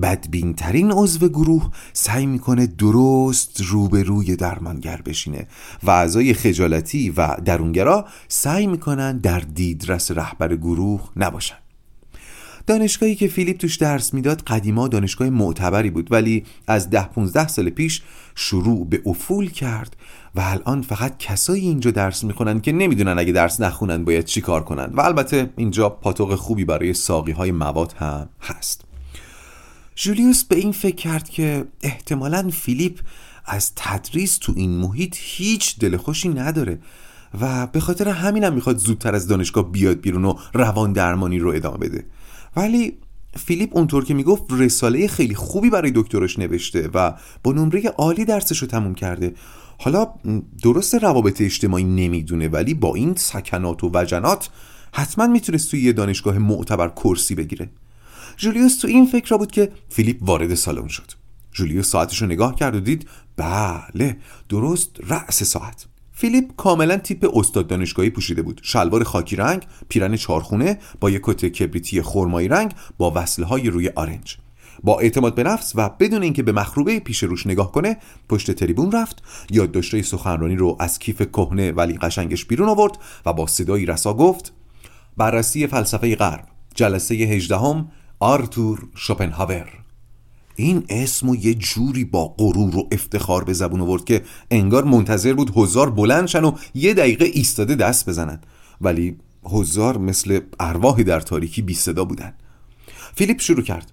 بدبین 0.03 0.55
ترین 0.55 0.93
عضو 0.93 1.29
گروه 1.29 1.71
سعی 1.93 2.27
می‌کنه 2.27 2.67
درست 2.67 3.61
روبروی 3.61 4.37
درمانگر 4.37 5.03
بشینه 5.07 5.47
و 5.83 5.91
اعضای 5.91 6.35
خجالتی 6.35 7.11
و 7.11 7.37
درونگرا 7.45 8.07
سعی 8.29 8.67
می‌کنن 8.67 9.19
در 9.19 9.41
دیدرس 9.41 10.11
رهبر 10.11 10.57
گروه 10.57 11.09
نباشن. 11.17 11.57
دانشگاهی 12.67 13.15
که 13.15 13.29
فیلیپ 13.29 13.57
توش 13.57 13.77
درس 13.77 14.15
می‌داد 14.15 14.43
قدیما 14.43 14.89
دانشگاه 14.89 15.31
معتبری 15.31 15.91
بود 15.91 16.13
ولی 16.13 16.45
از 16.67 16.91
ده 16.91 17.09
15 17.09 17.49
سال 17.49 17.71
پیش 17.71 18.03
شروع 18.35 18.87
به 18.89 19.03
افول 19.07 19.51
کرد 19.51 19.97
و 20.35 20.41
الان 20.41 20.83
فقط 20.83 21.19
کسایی 21.19 21.69
اینجا 21.69 21.91
درس 21.91 22.25
می‌خونن 22.25 22.61
که 22.61 22.73
نمی‌دونن 22.73 23.19
اگه 23.19 23.33
درس 23.33 23.61
نخونن 23.61 24.05
باید 24.05 24.25
چی 24.25 24.41
کار 24.41 24.65
کنن. 24.65 24.93
و 24.95 25.01
البته 25.01 25.51
اینجا 25.57 25.89
پاتوق 25.89 26.35
خوبی 26.35 26.65
برای 26.65 26.95
ساقی 26.95 27.33
های 27.33 27.53
مواد 27.53 27.93
هم 27.93 28.29
هست. 28.41 28.92
جولیوس 29.97 30.45
به 30.45 30.57
این 30.57 30.73
فکر 30.73 30.97
کرد 30.97 31.29
که 31.29 31.65
احتمالا 31.83 32.51
فیلیپ 32.53 33.01
از 33.45 33.73
تدریس 33.77 34.39
تو 34.39 34.53
این 34.57 34.71
محیط 34.71 35.17
هیچ 35.19 35.79
دلخوشی 35.79 36.29
نداره 36.29 36.79
و 37.41 37.67
به 37.67 37.81
خاطر 37.81 38.09
همینم 38.09 38.55
می‌خواد 38.55 38.77
زودتر 38.77 39.15
از 39.15 39.29
دانشگاه 39.29 39.73
بیاد 39.73 40.01
بیرون 40.01 40.25
و 40.25 40.35
روان 40.55 40.93
درمانی 40.93 41.39
رو 41.39 41.51
ادامه 41.51 41.77
بده. 41.77 42.05
ولی 42.57 42.97
فیلیپ 43.37 43.77
اونطور 43.77 44.05
که 44.05 44.15
می‌گفت 44.15 44.45
رساله 44.51 45.07
خیلی 45.07 45.35
خوبی 45.35 45.71
برای 45.71 45.93
دکترش 45.95 46.39
نوشته 46.39 46.91
و 46.95 47.15
با 47.43 47.53
نمره 47.53 47.83
عالی 47.83 48.25
درسش 48.25 48.59
رو 48.59 48.67
تموم 48.69 48.95
کرده. 48.95 49.35
حالا 49.79 50.09
درست 50.63 50.95
روابط 50.95 51.41
اجتماعی 51.41 51.85
نمی‌دونه 51.85 52.49
ولی 52.49 52.75
با 52.75 52.95
این 52.95 53.15
سکنات 53.15 53.85
و 53.85 53.91
وجنات 53.95 54.51
حتما 54.93 55.27
می‌تونست 55.27 55.71
توی 55.71 55.83
یه 55.83 55.93
دانشگاه 55.93 56.39
معتبر 56.39 56.89
کرسی 56.89 57.35
بگیره. 57.35 57.71
جولیوس 58.43 58.79
تو 58.79 58.89
این 58.89 59.07
فکر 59.07 59.29
را 59.29 59.39
بود 59.39 59.51
که 59.51 59.73
فیلیپ 59.89 60.17
وارد 60.21 60.55
سالن 60.55 60.89
شد. 60.89 61.13
جولیوس 61.53 61.91
ساعتش 61.91 62.23
رو 62.23 62.27
نگاه 62.29 62.55
کرد 62.55 62.75
و 62.75 62.81
دید 62.81 63.09
بله 63.37 64.17
درست 64.49 64.91
رأس 65.09 65.43
ساعت. 65.43 65.87
فیلیپ 66.13 66.57
کاملا 66.57 66.97
تیپ 66.97 67.37
استاد 67.37 67.67
دانشگاهی 67.67 68.11
پوشیده 68.11 68.43
بود. 68.43 68.61
شلوار 68.65 69.05
خاکی 69.05 69.37
رنگ 69.37 69.67
پیرن 69.89 70.17
چارخونه 70.17 70.79
با 71.01 71.11
یک 71.11 71.21
کت 71.25 71.47
کبریتی 71.47 72.03
خرمایی 72.03 72.49
رنگ 72.49 72.75
با 72.99 73.13
وصله 73.17 73.47
های 73.47 73.71
روی 73.71 73.89
آرنج. 73.89 74.37
با 74.85 75.01
اعتماد 75.01 75.35
به 75.35 75.43
نفس 75.43 75.73
و 75.75 75.89
بدون 75.89 76.23
اینکه 76.23 76.43
به 76.43 76.53
مخروبه 76.53 77.01
پیش 77.01 77.23
روش 77.23 77.47
نگاه 77.47 77.73
کنه 77.73 77.97
پشت 78.29 78.51
تریبون 78.51 78.93
رفت 78.93 79.23
یادداشتهای 79.51 80.03
سخنرانی 80.03 80.57
رو 80.57 80.77
از 80.81 80.99
کیف 80.99 81.23
کهنه 81.23 81.73
ولی 81.73 81.99
قشنگش 81.99 82.45
بیرون 82.45 82.69
آورد 82.69 82.99
و 83.27 83.33
با 83.33 83.47
صدایی 83.47 83.87
رسا 83.87 84.15
گفت 84.15 84.53
بررسی 85.17 85.67
فلسفه 85.67 86.17
غرب 86.17 86.45
جلسه 86.75 87.15
هجدهم 87.15 87.89
آرتور 88.23 88.89
شوپنهاور. 88.95 89.69
این 90.57 90.85
اسم 90.89 91.29
و 91.29 91.37
یه 91.37 91.55
جوری 91.55 92.05
با 92.05 92.29
غرور 92.29 92.77
و 92.77 92.89
افتخار 92.93 93.45
به 93.45 93.53
زبون 93.53 93.81
آورد 93.81 94.05
که 94.05 94.23
انگار 94.51 94.85
منتظر 94.85 95.33
بود 95.33 95.53
هزار 95.57 95.91
بلند 95.91 96.27
شن 96.27 96.45
و 96.45 96.53
یه 96.75 96.95
دقیقه 96.95 97.25
ایستاده 97.25 97.75
دست 97.75 98.09
بزنن. 98.09 98.41
ولی 98.81 99.17
هزار 99.53 99.99
مثل 99.99 100.41
ارواحی 100.61 101.05
در 101.05 101.21
تاریکی 101.21 101.63
بی 101.63 101.75
صدا 101.75 102.05
بودن. 102.05 102.33
فیلیپ 103.15 103.41
شروع 103.41 103.63
کرد. 103.63 103.93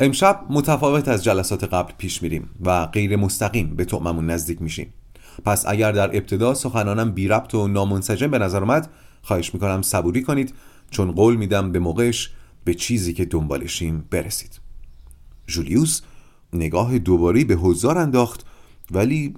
امشب 0.00 0.40
متفاوت 0.50 1.08
از 1.08 1.24
جلسات 1.24 1.64
قبل 1.64 1.92
پیش 1.98 2.22
میریم 2.22 2.50
و 2.64 2.86
غیر 2.86 3.16
مستقیم 3.16 3.76
به 3.76 3.84
تعممون 3.84 4.30
نزدیک 4.30 4.62
میشیم. 4.62 4.92
پس 5.44 5.66
اگر 5.66 5.92
در 5.92 6.16
ابتدا 6.16 6.54
سخنانم 6.54 7.12
بی 7.12 7.28
ربط 7.28 7.54
و 7.54 7.68
نامنسجم 7.68 8.30
به 8.30 8.38
نظر 8.38 8.60
اومد 8.60 8.90
خواهش 9.22 9.54
می‌کنم 9.54 9.82
صبوری 9.82 10.22
کنید 10.22 10.54
چون 10.90 11.12
قول 11.12 11.36
میدم 11.36 11.72
به 11.72 11.78
موقعش 11.78 12.30
به 12.64 12.74
چیزی 12.74 13.12
که 13.12 13.24
دنبالشیم 13.24 14.04
برسید. 14.10 14.60
جولیوس 15.46 16.00
نگاه 16.52 16.98
دوباری 16.98 17.44
به 17.44 17.56
هزار 17.56 17.98
انداخت 17.98 18.46
ولی 18.90 19.34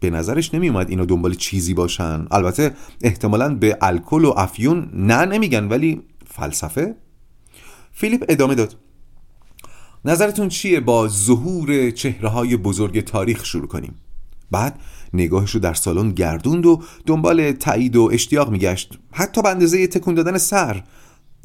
به 0.00 0.10
نظرش 0.10 0.54
نمی 0.54 0.68
اومد 0.68 0.90
اینا 0.90 1.04
دنبال 1.04 1.34
چیزی 1.34 1.74
باشن. 1.74 2.26
البته 2.30 2.74
احتمالا 3.02 3.54
به 3.54 3.78
الکل 3.80 4.24
و 4.24 4.34
افیون 4.36 4.90
نه 4.94 5.24
نمیگن 5.24 5.68
ولی 5.68 6.02
فلسفه؟ 6.26 6.94
فیلیپ 7.92 8.24
ادامه 8.28 8.54
داد. 8.54 8.76
نظرتون 10.04 10.48
چیه 10.48 10.80
با 10.80 11.08
ظهور 11.08 11.90
چهره 11.90 12.28
های 12.28 12.56
بزرگ 12.56 13.00
تاریخ 13.00 13.44
شروع 13.44 13.66
کنیم؟ 13.66 13.94
بعد 14.50 14.80
نگاهش 15.14 15.50
رو 15.50 15.60
در 15.60 15.74
سالن 15.74 16.10
گردوند 16.10 16.66
و 16.66 16.82
دنبال 17.06 17.52
تایید 17.52 17.96
و 17.96 18.10
اشتیاق 18.12 18.50
میگشت. 18.50 18.98
حتی 19.12 19.42
به 19.42 19.48
اندازه 19.48 19.86
تکون 19.86 20.14
دادن 20.14 20.38
سر. 20.38 20.82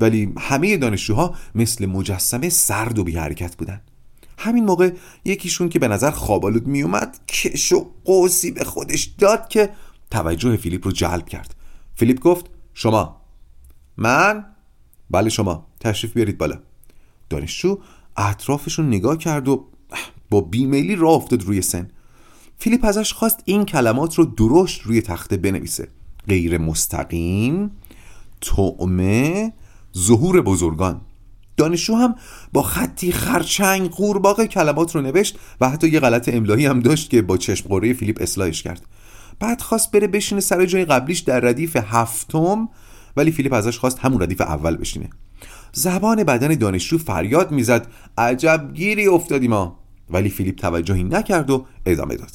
ولی 0.02 0.34
همه 0.40 0.78
دانشجوها 0.78 1.36
مثل 1.56 1.86
مجسمه 1.86 2.50
سرد 2.50 3.00
و 3.00 3.04
بی 3.04 3.18
حرکت 3.18 3.56
بودن. 3.56 3.82
همین 4.38 4.66
موقع 4.66 4.92
یکیشون 5.26 5.70
که 5.70 5.80
به 5.80 5.88
نظر 5.88 6.12
خوابالود 6.12 6.68
میومد 6.68 7.20
کش 7.28 7.72
و 7.72 7.92
قوسی 8.06 8.52
به 8.52 8.64
خودش 8.64 9.04
داد 9.04 9.48
که 9.48 9.70
توجه 10.12 10.58
فیلیپ 10.58 10.86
رو 10.86 10.92
جلب 10.92 11.30
کرد. 11.30 11.56
فیلیپ 11.96 12.20
گفت 12.20 12.46
شما. 12.74 13.22
من؟ 13.98 14.46
بله 15.10 15.30
شما. 15.30 15.68
تشریف 15.80 16.14
بیارید 16.14 16.38
بالا. 16.38 16.60
دانشجو 17.30 17.78
اطرافشون 18.18 18.88
نگاه 18.88 19.18
کرد 19.18 19.48
و 19.48 19.66
با 20.30 20.42
بیمیلی 20.42 20.96
راه 20.96 21.14
افتاد 21.14 21.44
روی 21.44 21.62
سن. 21.62 21.92
فیلیپ 22.58 22.86
ازش 22.86 23.14
خواست 23.14 23.40
این 23.46 23.66
کلمات 23.66 24.16
رو 24.16 24.26
درشت 24.26 24.82
روی 24.82 25.02
تخته 25.02 25.38
بنویسه. 25.38 25.88
غیر 26.28 26.58
مستقیم 26.58 27.72
تعمه 28.42 29.54
ظهور 29.97 30.41
بزرگان. 30.41 31.01
دانشجو 31.58 31.95
هم 31.95 32.15
با 32.54 32.62
خطی 32.62 33.12
خرچنگ 33.12 33.89
قورباغه 33.89 34.47
کلمات 34.47 34.95
رو 34.95 35.01
نوشت 35.01 35.38
و 35.62 35.69
حتی 35.69 35.89
یه 35.89 35.99
غلط 35.99 36.30
املایی 36.34 36.65
هم 36.65 36.80
داشت 36.80 37.10
که 37.10 37.21
با 37.21 37.38
چشم 37.38 37.69
قوره 37.69 37.93
فیلیپ 37.93 38.17
اصلاحش 38.21 38.63
کرد. 38.63 38.86
بعد 39.39 39.62
خواست 39.62 39.91
بره 39.91 40.08
بشینه 40.08 40.41
سر 40.41 40.65
جای 40.65 40.86
قبلیش 40.86 41.19
در 41.19 41.39
ردیف 41.39 41.75
هفتم 41.75 42.69
ولی 43.17 43.32
فیلیپ 43.32 43.54
ازش 43.54 43.77
خواست 43.77 43.99
همون 43.99 44.21
ردیف 44.21 44.41
اول 44.41 44.77
بشینه. 44.77 45.10
زبان 45.73 46.23
بدن 46.23 46.56
دانشجو 46.56 46.97
فریاد 46.97 47.51
می‌زد 47.51 47.88
عجب 48.17 48.71
گیری 48.73 49.08
افتادی 49.08 49.47
ما. 49.47 49.80
ولی 50.10 50.30
فیلیپ 50.30 50.56
توجهی 50.56 51.04
نکرد 51.04 51.49
و 51.49 51.65
ادامه 51.86 52.15
داد. 52.15 52.32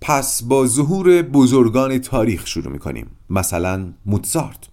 پس 0.00 0.42
با 0.42 0.66
ظهور 0.66 1.22
بزرگان 1.22 1.98
تاریخ 1.98 2.46
شروع 2.46 2.72
می‌کنیم. 2.72 3.06
مثلا 3.30 3.92
موتزارت. 4.06 4.67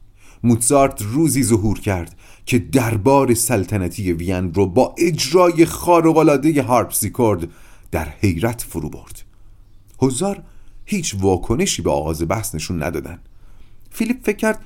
موتزارت 0.45 1.01
روزی 1.01 1.43
ظهور 1.43 1.79
کرد 1.79 2.15
که 2.45 2.59
دربار 2.59 3.33
سلطنتی 3.33 4.13
وین 4.13 4.53
رو 4.53 4.65
با 4.65 4.95
اجرای 4.97 5.65
خارق‌العاده 5.65 6.61
هارپسیکورد 6.61 7.47
در 7.91 8.09
حیرت 8.21 8.61
فرو 8.61 8.89
برد. 8.89 9.21
هزار 10.01 10.43
هیچ 10.85 11.15
واکنشی 11.19 11.81
به 11.81 11.91
آغاز 11.91 12.27
بحث 12.27 12.55
نشون 12.55 12.83
ندادن. 12.83 13.19
فیلیپ 13.91 14.17
فکر 14.23 14.37
کرد 14.37 14.59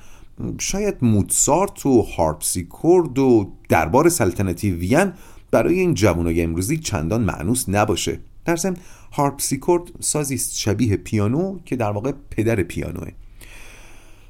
شاید 0.58 0.96
موتسارت 1.02 1.86
و 1.86 2.02
هارپسیکورد 2.02 3.18
و 3.18 3.52
دربار 3.68 4.08
سلطنتی 4.08 4.70
وین 4.70 5.12
برای 5.50 5.78
این 5.78 5.94
جوانای 5.94 6.42
امروزی 6.42 6.78
چندان 6.78 7.24
مأنوس 7.24 7.68
نباشه. 7.68 8.18
در 8.44 8.56
ضمن 8.56 8.76
هارپسیکورد 9.12 9.82
سازی 10.00 10.38
شبیه 10.38 10.96
پیانو 10.96 11.58
که 11.64 11.76
در 11.76 11.90
واقع 11.90 12.12
پدر 12.30 12.62
پیانوه. 12.62 13.10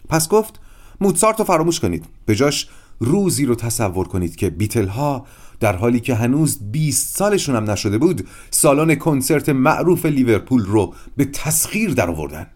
پس 0.08 0.28
گفت 0.28 0.59
موتسارت 1.00 1.38
رو 1.38 1.44
فراموش 1.44 1.80
کنید. 1.80 2.04
به 2.26 2.34
جاش 2.34 2.68
روزی 3.00 3.46
رو 3.46 3.54
تصور 3.54 4.08
کنید 4.08 4.36
که 4.36 4.50
بیتل 4.50 4.86
ها 4.86 5.26
در 5.60 5.76
حالی 5.76 6.00
که 6.00 6.14
هنوز 6.14 6.58
20 6.72 7.16
سالشون 7.16 7.56
هم 7.56 7.70
نشده 7.70 7.98
بود 7.98 8.28
سالن 8.50 8.94
کنسرت 8.94 9.48
معروف 9.48 10.06
لیورپول 10.06 10.64
رو 10.64 10.94
به 11.16 11.24
تسخیر 11.24 11.94
در 11.94 12.10
آوردن 12.10 12.46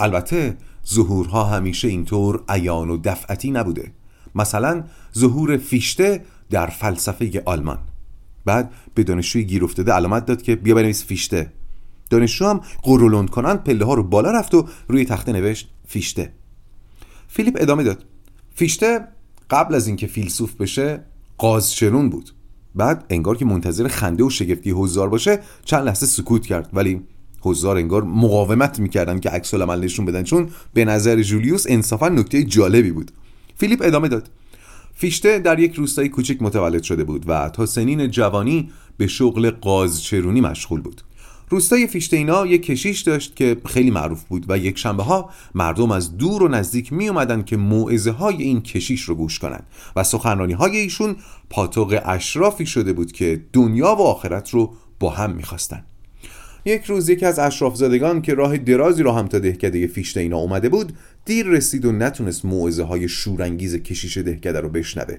البته 0.00 0.56
ظهورها 0.88 1.44
همیشه 1.44 1.88
اینطور 1.88 2.42
عیان 2.48 2.90
و 2.90 2.96
دفعتی 3.04 3.50
نبوده. 3.50 3.92
مثلا 4.34 4.84
ظهور 5.18 5.56
فیشته 5.56 6.24
در 6.50 6.66
فلسفه 6.66 7.42
آلمان. 7.44 7.78
بعد 8.44 8.72
به 8.94 9.02
دانشجوی 9.02 9.44
گیر 9.44 9.64
افتاده 9.64 9.92
علامت 9.92 10.26
داد 10.26 10.42
که 10.42 10.56
بیا 10.56 10.74
بنویس 10.74 11.04
فیشته. 11.04 11.52
دانشجو 12.10 12.46
هم 12.46 12.60
قرولند 12.82 13.30
کنند 13.30 13.64
پله 13.64 13.84
ها 13.84 13.94
رو 13.94 14.02
بالا 14.02 14.30
رفت 14.30 14.54
و 14.54 14.68
روی 14.88 15.04
تخته 15.04 15.32
نوشت 15.32 15.70
فیشته. 15.86 16.32
فیلیپ 17.32 17.56
ادامه 17.60 17.82
داد. 17.82 18.04
فیشته 18.54 19.00
قبل 19.50 19.74
از 19.74 19.86
اینکه 19.86 20.06
فیلسوف 20.06 20.54
بشه 20.54 21.04
قازچرون 21.38 22.10
بود. 22.10 22.30
بعد 22.74 23.04
انگار 23.10 23.36
که 23.36 23.44
منتظر 23.44 23.88
خنده 23.88 24.24
و 24.24 24.30
شگفتی 24.30 24.70
حضار 24.70 25.08
باشه 25.08 25.40
چند 25.64 25.86
لحظه 25.86 26.06
سکوت 26.06 26.46
کرد. 26.46 26.70
ولی 26.72 27.00
حضار 27.40 27.76
انگار 27.76 28.02
مقاومت 28.02 28.78
می‌کردن 28.78 29.20
که 29.20 29.30
عکس 29.30 29.54
العمل 29.54 29.84
نشون 29.84 30.06
بدن 30.06 30.22
چون 30.22 30.48
به 30.74 30.84
نظر 30.84 31.22
جولیوس 31.22 31.64
انصافا 31.68 32.08
نکته 32.08 32.44
جالبی 32.44 32.90
بود. 32.90 33.10
فیلیپ 33.56 33.82
ادامه 33.84 34.08
داد. 34.08 34.30
فیشته 34.94 35.38
در 35.38 35.58
یک 35.58 35.74
روستای 35.74 36.08
کوچک 36.08 36.42
متولد 36.42 36.82
شده 36.82 37.04
بود 37.04 37.24
و 37.28 37.48
تا 37.48 37.66
سنین 37.66 38.10
جوانی 38.10 38.70
به 38.96 39.06
شغل 39.06 39.50
قازچرونی 39.50 40.40
مشغول 40.40 40.80
بود. 40.80 41.02
روستای 41.52 41.86
فیشتینا 41.86 42.46
یک 42.46 42.62
کشیش 42.62 43.00
داشت 43.00 43.36
که 43.36 43.56
خیلی 43.66 43.90
معروف 43.90 44.24
بود 44.24 44.46
و 44.48 44.58
یک 44.58 44.78
شنبه 44.78 45.02
ها 45.02 45.30
مردم 45.54 45.90
از 45.90 46.16
دور 46.16 46.42
و 46.42 46.48
نزدیک 46.48 46.92
می 46.92 47.08
اومدن 47.08 47.42
که 47.42 47.56
موعظه 47.56 48.10
های 48.10 48.42
این 48.42 48.62
کشیش 48.62 49.02
رو 49.02 49.14
گوش 49.14 49.38
کنند 49.38 49.66
و 49.96 50.04
سخنرانی 50.04 50.52
های 50.52 50.76
ایشون 50.76 51.16
پاتوق 51.50 52.00
اشرافی 52.04 52.66
شده 52.66 52.92
بود 52.92 53.12
که 53.12 53.44
دنیا 53.52 53.94
و 53.94 54.00
آخرت 54.02 54.50
رو 54.50 54.72
با 55.00 55.10
هم 55.10 55.30
می‌خواستن. 55.30 55.84
یک 56.64 56.84
روز 56.84 57.08
یکی 57.08 57.26
از 57.26 57.38
اشراف 57.38 57.76
زادگان 57.76 58.22
که 58.22 58.34
راه 58.34 58.58
درازی 58.58 59.02
رو 59.02 59.12
هم 59.12 59.28
تا 59.28 59.38
دهکده 59.38 59.86
فیشتینا 59.86 60.38
اومده 60.38 60.68
بود 60.68 60.92
دیر 61.24 61.46
رسید 61.46 61.84
و 61.84 61.92
نتونست 61.92 62.44
موعظه 62.44 62.82
های 62.82 63.08
شورانگیز 63.08 63.76
کشیش 63.76 64.18
دهکده 64.18 64.60
رو 64.60 64.68
بشنوه. 64.68 65.16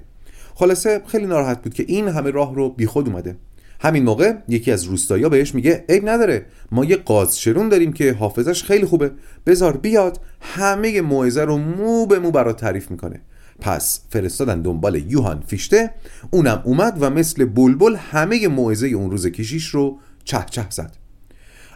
خلاصه 0.55 1.01
خیلی 1.07 1.25
ناراحت 1.25 1.61
بود 1.61 1.73
که 1.73 1.85
این 1.87 2.07
همه 2.07 2.31
راه 2.31 2.55
رو 2.55 2.69
بیخود 2.69 3.09
اومده. 3.09 3.37
همین 3.81 4.03
موقع 4.03 4.33
یکی 4.47 4.71
از 4.71 4.83
روستایا 4.83 5.29
بهش 5.29 5.55
میگه 5.55 5.85
عیب 5.89 6.09
نداره 6.09 6.45
ما 6.71 6.85
یه 6.85 6.95
قازشرون 6.95 7.69
داریم 7.69 7.93
که 7.93 8.13
حافظش 8.13 8.63
خیلی 8.63 8.85
خوبه. 8.85 9.11
بزار 9.45 9.77
بیاد 9.77 10.19
همه 10.41 11.01
موعظه 11.01 11.41
رو 11.41 11.57
مو 11.57 12.05
به 12.05 12.19
مو 12.19 12.31
برات 12.31 12.59
تعریف 12.59 12.91
می‌کنه. 12.91 13.21
پس 13.59 14.01
فرستادن 14.09 14.61
دنبال 14.61 15.11
یوهان 15.11 15.43
فیشته 15.47 15.91
اونم 16.31 16.61
اومد 16.65 16.97
و 16.99 17.09
مثل 17.09 17.45
بلبل 17.45 17.95
همه 17.95 18.47
موعظه 18.47 18.87
اون 18.87 19.11
روز 19.11 19.27
کشیش 19.27 19.67
رو 19.67 19.99
چه 20.23 20.45
چه 20.49 20.65
زد. 20.69 20.97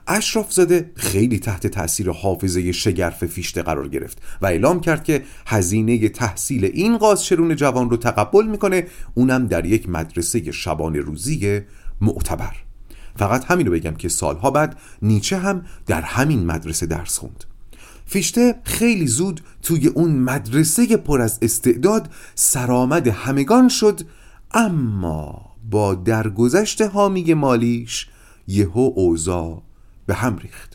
اشراف 0.08 0.54
زاده 0.54 0.92
خیلی 0.96 1.40
تحت 1.40 1.68
تاثیر 1.68 2.10
حافظه 2.10 2.72
شگرف 2.72 3.26
فیشته 3.26 3.62
قرار 3.62 3.88
گرفت 3.88 4.22
و 4.42 4.46
اعلام 4.46 4.80
کرد 4.80 5.04
که 5.04 5.24
هزینه 5.46 6.10
تحصیل 6.10 6.66
این 6.66 6.98
قازشرون 6.98 7.56
جوان 7.56 7.90
رو 7.90 7.98
تقبل 7.98 8.48
می‌کنه. 8.48 8.88
اونم 9.14 9.48
در 9.48 9.66
یک 9.66 9.90
مدرسه 9.90 10.52
شبان 10.52 10.96
روزی 10.96 11.62
معتبر. 12.02 12.56
فقط 13.16 13.46
همین 13.46 13.68
رو 13.68 13.74
بگم 13.74 13.96
که 13.96 14.10
سالها 14.10 14.52
بعد 14.52 14.78
نیچه 15.02 15.38
هم 15.38 15.66
در 15.86 16.02
همین 16.02 16.46
مدرسه 16.46 16.86
درس 16.86 17.18
خوند. 17.18 17.44
فیشته 18.06 18.56
خیلی 18.64 19.08
زود 19.08 19.42
توی 19.62 19.88
اون 19.88 20.12
مدرسه 20.12 20.98
پر 20.98 21.22
از 21.22 21.40
استعداد 21.42 22.10
سرآمد 22.36 23.08
همگان 23.08 23.70
شد 23.70 24.02
اما 24.52 25.56
با 25.72 25.96
درگذشت 25.96 26.82
حامی 26.82 27.34
مالیش 27.34 28.08
یهو 28.48 28.92
اوضاع 28.96 29.64
به 30.06 30.14
هم 30.14 30.38
ریخت. 30.38 30.75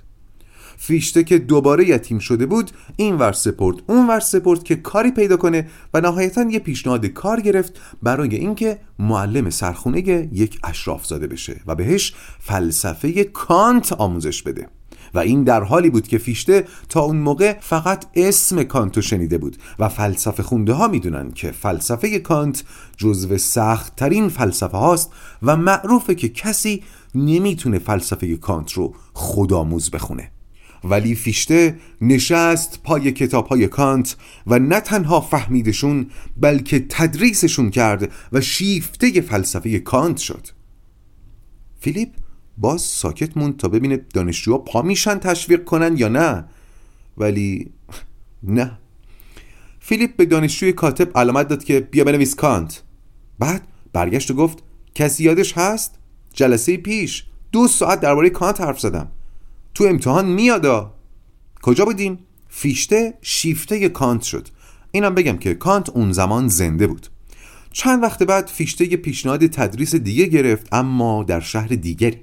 فیشته 0.82 1.24
که 1.24 1.38
دوباره 1.38 1.88
یتیم 1.88 2.18
شده 2.18 2.46
بود 2.46 2.70
این 2.96 3.14
ور 3.14 3.32
سپرد 3.32 3.76
اون 3.86 4.08
ور 4.08 4.20
سپرد 4.20 4.62
که 4.62 4.76
کاری 4.76 5.10
پیدا 5.10 5.36
کنه 5.36 5.68
و 5.94 6.00
نهایتا 6.00 6.42
یه 6.42 6.58
پیشنهاد 6.58 7.06
کار 7.06 7.40
گرفت 7.40 7.80
برای 8.02 8.36
اینکه 8.36 8.78
معلم 8.98 9.50
سرخونه 9.50 9.98
یک 10.32 10.58
اشراف 10.64 11.06
زاده 11.06 11.26
بشه 11.26 11.60
و 11.66 11.74
بهش 11.74 12.14
فلسفه 12.38 13.24
کانت 13.24 13.92
آموزش 13.92 14.42
بده. 14.42 14.68
و 15.14 15.18
این 15.18 15.44
در 15.44 15.62
حالی 15.62 15.90
بود 15.90 16.08
که 16.08 16.18
فیشته 16.18 16.64
تا 16.88 17.00
اون 17.00 17.16
موقع 17.16 17.56
فقط 17.60 18.04
اسم 18.14 18.62
کانتو 18.62 19.02
شنیده 19.02 19.38
بود 19.38 19.56
و 19.78 19.88
فلسفه 19.88 20.42
خونده 20.42 20.72
ها 20.72 20.88
می‌دونن 20.88 21.30
که 21.30 21.50
فلسفه 21.50 22.18
کانت 22.18 22.64
جزو 22.96 23.38
سخت 23.38 23.96
ترین 23.96 24.28
فلسفه 24.28 24.76
هاست 24.76 25.12
و 25.42 25.56
معروفه 25.56 26.14
که 26.14 26.28
کسی 26.28 26.82
نمی‌تونه 27.14 27.78
فلسفه 27.78 28.36
کانت 28.36 28.72
رو 28.72 28.94
خودآموز 29.12 29.90
بخونه. 29.90 30.30
ولی 30.84 31.14
فیشته 31.14 31.76
نشست 32.00 32.80
پای 32.84 33.12
کتاب 33.12 33.46
های 33.46 33.68
کانت 33.68 34.16
و 34.46 34.58
نه 34.58 34.80
تنها 34.80 35.20
فهمیدشون 35.20 36.10
بلکه 36.36 36.86
تدریسشون 36.88 37.70
کرد 37.70 38.12
و 38.32 38.40
شیفته 38.40 39.20
فلسفه 39.20 39.78
کانت 39.78 40.16
شد. 40.16 40.46
فیلیپ 41.80 42.08
باز 42.58 42.80
ساکت 42.80 43.36
موند 43.36 43.56
تا 43.56 43.68
ببینه 43.68 43.96
دانشجوها 43.96 44.58
پا 44.58 44.82
میشن 44.82 45.18
تشویق 45.18 45.64
کنن 45.64 45.96
یا 45.96 46.08
نه. 46.08 46.44
ولی 47.16 47.70
نه. 48.42 48.78
فیلیپ 49.80 50.16
به 50.16 50.26
دانشجوی 50.26 50.72
کاتب 50.72 51.18
علامت 51.18 51.48
داد 51.48 51.64
که 51.64 51.80
بیا 51.80 52.04
بنویس 52.04 52.34
کانت. 52.34 52.82
بعد 53.38 53.62
برگشت 53.92 54.30
و 54.30 54.34
گفت 54.34 54.58
کسی 54.94 55.24
یادش 55.24 55.58
هست؟ 55.58 55.98
جلسه 56.34 56.76
پیش. 56.76 57.24
دو 57.52 57.68
ساعت 57.68 58.00
درباره 58.00 58.30
کانت 58.30 58.60
حرف 58.60 58.80
زدم. 58.80 59.08
تو 59.74 59.84
امتحان 59.84 60.26
میادا. 60.26 60.94
کجا 61.62 61.84
بودیم 61.84 62.18
فیشته 62.48 63.14
شیفته 63.22 63.88
کانت 63.88 64.22
شد. 64.22 64.48
اینم 64.92 65.14
بگم 65.14 65.36
که 65.36 65.54
کانت 65.54 65.90
اون 65.90 66.12
زمان 66.12 66.48
زنده 66.48 66.86
بود. 66.86 67.06
چند 67.72 68.02
وقت 68.02 68.22
بعد 68.22 68.46
فیشته 68.46 68.92
یه 68.92 68.96
پیشنهاد 68.96 69.46
تدریس 69.46 69.94
دیگه 69.94 70.26
گرفت 70.26 70.68
اما 70.72 71.22
در 71.22 71.40
شهر 71.40 71.68
دیگری. 71.68 72.16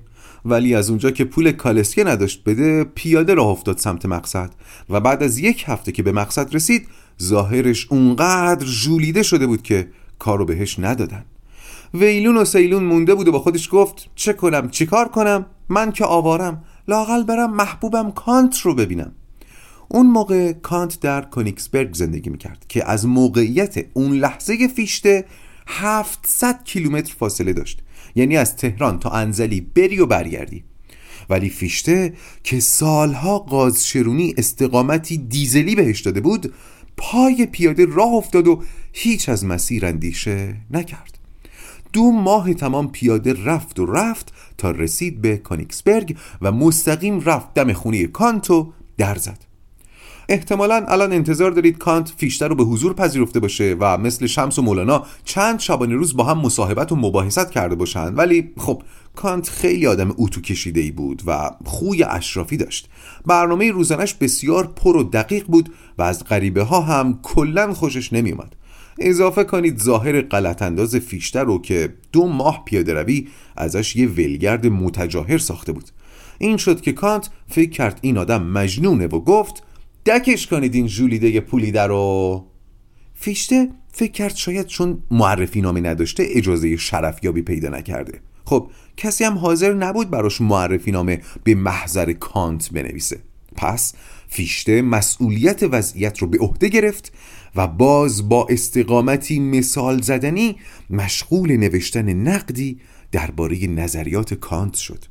ولی 0.46 0.76
از 0.76 0.90
اونجا 0.90 1.12
که 1.12 1.26
پول 1.26 1.52
کالسکه 1.52 2.04
نداشت 2.04 2.44
بده 2.44 2.84
پیاده 2.84 3.34
راه 3.34 3.48
افتاد 3.48 3.78
سمت 3.78 4.06
مقصد. 4.06 4.52
و 4.90 5.00
بعد 5.00 5.24
از 5.24 5.38
یک 5.38 5.64
هفته 5.68 5.92
که 5.92 6.04
به 6.04 6.12
مقصد 6.12 6.56
رسید 6.56 6.88
ظاهرش 7.22 7.88
اونقدر 7.90 8.66
ژولیده 8.66 9.24
شده 9.24 9.48
بود 9.48 9.62
که 9.62 9.88
کارو 10.20 10.46
بهش 10.46 10.80
ندادن. 10.80 11.26
ویلون 11.94 12.38
و 12.38 12.46
سیلون 12.46 12.84
مونده 12.84 13.16
بود 13.16 13.28
و 13.28 13.32
با 13.32 13.40
خودش 13.40 13.70
گفت 13.72 14.10
چه 14.16 14.34
کنم 14.34 14.70
چیکار 14.70 15.08
کنم؟ 15.08 15.46
من 15.70 15.92
که 15.92 16.06
آوارم. 16.06 16.64
لاقل 16.88 17.24
برم 17.24 17.54
محبوبم 17.54 18.12
کانت 18.12 18.58
رو 18.58 18.76
ببینم. 18.76 19.12
اون 19.88 20.06
موقع 20.06 20.54
کانت 20.54 21.00
در 21.00 21.22
کونیکسبرگ 21.22 21.94
زندگی 21.94 22.30
می‌کرد 22.30 22.66
که 22.70 22.90
از 22.90 23.06
موقعیت 23.06 23.76
اون 23.94 24.12
لحظه 24.12 24.68
فیشته 24.68 25.26
700 25.68 26.64
کیلومتر 26.64 27.14
فاصله 27.20 27.54
داشت. 27.54 27.82
یعنی 28.16 28.38
از 28.38 28.56
تهران 28.56 29.00
تا 29.00 29.10
انزلی 29.10 29.62
بری 29.62 30.00
و 30.00 30.06
برگردی. 30.06 30.64
ولی 31.30 31.50
فیشته 31.50 32.14
که 32.44 32.60
سالها 32.60 33.40
قازشرونی 33.40 34.34
استقامتی 34.38 35.18
دیزلی 35.18 35.76
بهش 35.76 36.02
داده 36.02 36.22
بود 36.22 36.54
پای 36.98 37.46
پیاده 37.46 37.86
راه 37.86 38.14
افتاد 38.14 38.48
و 38.48 38.64
هیچ 38.94 39.30
از 39.30 39.46
مسیر 39.46 39.86
اندیشه 39.86 40.56
نکرد. 40.72 41.18
دو 41.94 42.12
ماه 42.12 42.54
تمام 42.54 42.92
پیاده 42.92 43.44
رفت 43.46 43.80
و 43.80 43.86
رفت 43.86 44.34
تا 44.58 44.72
رسید 44.72 45.22
به 45.22 45.38
کانیکسبرگ 45.38 46.18
و 46.42 46.52
مستقیم 46.52 47.20
رفت 47.20 47.54
دم 47.54 47.74
خونه 47.74 48.08
کانتو 48.08 48.74
در 48.98 49.16
زد. 49.16 49.48
احتمالا 50.30 50.86
الان 50.88 51.14
انتظار 51.14 51.52
دارید 51.52 51.78
کانت 51.78 52.14
فیشتر 52.18 52.48
رو 52.48 52.56
به 52.56 52.64
حضور 52.64 52.94
پذیرفته 52.94 53.40
باشه 53.40 53.76
و 53.80 53.98
مثل 53.98 54.26
شمس 54.26 54.60
و 54.60 54.62
مولانا 54.62 55.06
چند 55.24 55.60
شبانه 55.60 55.96
روز 55.96 56.18
با 56.18 56.24
هم 56.24 56.38
مصاحبت 56.38 56.92
و 56.92 56.96
مباحثت 56.96 57.52
کرده 57.52 57.76
باشند 57.76 58.18
ولی 58.18 58.52
خب 58.58 58.84
کانت 59.16 59.50
خیلی 59.50 59.88
آدم 59.88 60.14
اوتو 60.16 60.42
کشیده 60.42 60.82
ای 60.82 60.92
بود 60.92 61.22
و 61.28 61.52
خوی 61.66 62.04
اشرافی 62.04 62.58
داشت. 62.58 62.90
برنامه 63.26 63.72
روزانش 63.72 64.14
بسیار 64.14 64.68
پر 64.68 64.98
و 64.98 65.04
دقیق 65.04 65.46
بود 65.46 65.74
و 65.98 66.02
از 66.02 66.24
غریبه 66.24 66.64
ها 66.64 66.82
هم 66.82 67.20
کلا 67.24 67.74
خوشش 67.74 68.14
نمیومد 68.14 68.56
اضافه 69.00 69.44
کنید 69.44 69.82
ظاهر 69.82 70.22
غلط 70.22 70.62
انداز 70.62 70.96
فیشتر 70.96 71.44
رو 71.44 71.62
که 71.62 71.94
دو 72.12 72.28
ماه 72.28 72.64
پیاده 72.66 72.94
روی 72.94 73.28
ازش 73.58 73.96
یه 73.96 74.08
ولگرد 74.08 74.68
متجاهر 74.68 75.38
ساخته 75.38 75.72
بود. 75.72 75.90
این 76.38 76.58
شد 76.58 76.82
که 76.82 76.92
کانت 76.92 77.30
فکر 77.48 77.70
کرد 77.70 78.00
این 78.02 78.18
آدم 78.18 78.44
مجنونه 78.44 79.08
و 79.08 79.20
گفت 79.20 79.64
دکش 80.06 80.48
کنید 80.48 80.76
این 80.76 80.88
جولیده 80.88 81.40
پولیده 81.40 81.82
رو. 81.82 82.46
فیشته 83.16 83.70
فکر 83.92 84.12
کرد 84.12 84.36
شاید 84.36 84.66
چون 84.66 85.04
معرفی 85.12 85.62
نامه 85.62 85.82
نداشته 85.82 86.26
اجازه 86.30 86.78
شرفیابی 86.78 87.42
پیدا 87.42 87.70
نکرده. 87.70 88.20
خب 88.46 88.70
کسی 88.98 89.24
هم 89.24 89.38
حاضر 89.38 89.74
نبود 89.74 90.10
براش 90.10 90.42
معرفی 90.42 90.92
نامه 90.92 91.22
به 91.44 91.56
محضر 91.56 92.14
کانت 92.14 92.70
بنویسه. 92.70 93.20
پس 93.56 93.94
فیشته 94.28 94.82
مسئولیت 94.82 95.64
وضعیت 95.72 96.20
رو 96.20 96.28
به 96.28 96.38
عهده 96.38 96.68
گرفت 96.68 97.12
و 97.58 97.68
باز 97.68 98.30
با 98.30 98.48
استقامتی 98.50 99.40
مثال 99.40 100.02
زدنی 100.02 100.56
مشغول 100.90 101.58
نوشتن 101.58 102.14
نقدی 102.14 102.80
درباره 103.12 103.68
نظریات 103.68 104.34
کانت 104.34 104.76
شد. 104.76 105.06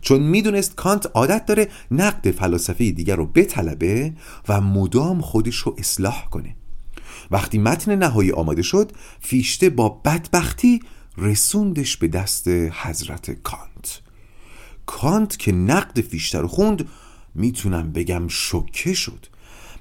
چون 0.00 0.22
می‌دونست 0.22 0.74
کانت 0.74 1.10
عادت 1.14 1.46
داره 1.46 1.68
نقد 1.90 2.30
فلاسفه 2.30 2.90
دیگر 2.90 3.16
رو 3.16 3.26
بطلبه 3.26 4.12
و 4.48 4.60
مدام 4.60 5.20
خودش 5.20 5.56
رو 5.56 5.76
اصلاح 5.78 6.28
کنه. 6.30 6.56
وقتی 7.30 7.58
متن 7.58 7.94
نهایی 7.94 8.32
آماده 8.32 8.62
شد 8.62 8.92
فیشته 9.20 9.70
با 9.70 9.88
بدبختی 9.88 10.80
رسوندش 11.18 11.96
به 11.96 12.08
دست 12.08 12.48
حضرت 12.48 13.30
کانت. 13.30 14.00
کانت 14.86 15.38
که 15.38 15.52
نقد 15.52 16.00
فیشته 16.00 16.38
رو 16.38 16.48
خوند 16.48 16.88
می‌تونم 17.34 17.92
بگم 17.92 18.28
شکه 18.28 18.94
شد. 18.94 19.26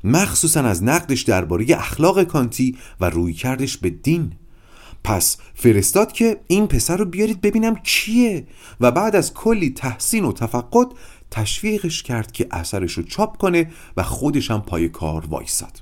مخصوصا 0.05 0.61
از 0.61 0.83
نقدش 0.83 1.21
درباره 1.21 1.65
اخلاق 1.69 2.23
کانتی 2.23 2.77
و 3.01 3.09
روی 3.09 3.33
کردش 3.33 3.77
به 3.77 3.89
دین. 3.89 4.31
پس 5.03 5.37
فرستاد 5.55 6.11
که 6.11 6.37
این 6.47 6.67
پسر 6.67 6.97
رو 6.97 7.05
بیارید 7.05 7.41
ببینم 7.41 7.75
کیه 7.75 8.47
و 8.79 8.91
بعد 8.91 9.15
از 9.15 9.33
کلی 9.33 9.69
تحسین 9.69 10.25
و 10.25 10.31
تفقد 10.31 10.87
تشویقش 11.31 12.03
کرد 12.03 12.31
که 12.31 12.47
اثرش 12.51 12.93
رو 12.93 13.03
چاپ 13.03 13.37
کنه 13.37 13.71
و 13.97 14.03
خودش 14.03 14.51
هم 14.51 14.61
پای 14.61 14.89
کار 14.89 15.25
وایساد. 15.25 15.81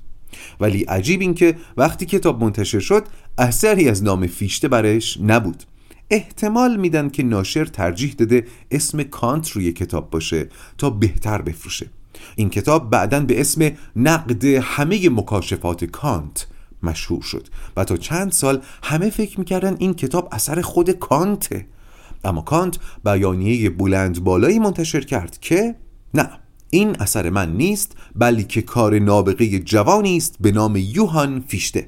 ولی 0.60 0.84
عجیب 0.84 1.22
این 1.22 1.34
که 1.34 1.56
وقتی 1.78 2.06
کتاب 2.06 2.44
منتشر 2.44 2.80
شد 2.80 3.04
اثری 3.38 3.90
از 3.90 4.04
نام 4.04 4.28
فیشته 4.28 4.68
برش 4.68 5.18
نبود. 5.22 5.64
احتمال 6.10 6.76
میدن 6.78 7.10
که 7.10 7.24
ناشر 7.24 7.66
ترجیح 7.66 8.14
داده 8.18 8.48
اسم 8.72 9.04
کانت 9.04 9.50
روی 9.50 9.72
کتاب 9.72 10.10
باشه 10.10 10.50
تا 10.78 10.90
بهتر 10.90 11.42
بفروشه. 11.42 11.90
این 12.36 12.49
کتاب 12.49 12.89
بعدا 12.89 13.19
به 13.19 13.41
اسم 13.41 13.71
نقد 13.95 14.45
همه 14.45 15.10
مکاشفات 15.10 15.86
کانت 15.86 16.47
مشهور 16.84 17.21
شد 17.21 17.47
و 17.78 17.84
تا 17.84 17.97
چند 17.97 18.32
سال 18.32 18.62
همه 18.84 19.10
فکر 19.10 19.39
می‌کردن 19.39 19.76
این 19.80 19.93
کتاب 19.93 20.30
اثر 20.32 20.62
خود 20.62 20.91
کانته. 20.91 21.65
اما 22.23 22.41
کانت 22.41 22.78
بیانیه 23.06 23.69
بلند 23.69 24.23
بالایی 24.23 24.60
منتشر 24.60 25.02
کرد 25.02 25.38
که 25.39 25.76
نه 26.13 26.30
این 26.69 26.95
اثر 26.99 27.30
من 27.30 27.58
نیست 27.58 27.97
بلکه 28.15 28.62
کار 28.62 28.99
نابغه 28.99 29.60
جوانی 29.60 30.17
است 30.17 30.36
به 30.39 30.52
نام 30.52 30.76
یوهان 30.76 31.43
فیشته. 31.47 31.88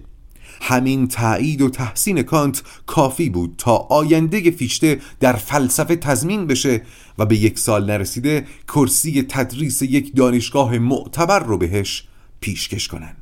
همین 0.67 1.07
تایید 1.07 1.61
و 1.61 1.69
تحسین 1.69 2.23
کانت 2.23 2.63
کافی 2.85 3.29
بود 3.29 3.55
تا 3.57 3.75
آینده 3.75 4.51
فیشته 4.51 5.01
در 5.19 5.33
فلسفه 5.33 5.95
تضمین 5.95 6.47
بشه 6.47 6.81
و 7.17 7.25
به 7.25 7.37
یک 7.37 7.59
سال 7.59 7.85
نرسیده 7.85 8.47
کرسی 8.67 9.23
تدریس 9.29 9.81
یک 9.81 10.15
دانشگاه 10.15 10.77
معتبر 10.77 11.39
رو 11.39 11.57
بهش 11.57 12.07
پیشکش 12.39 12.87
کنن. 12.87 13.15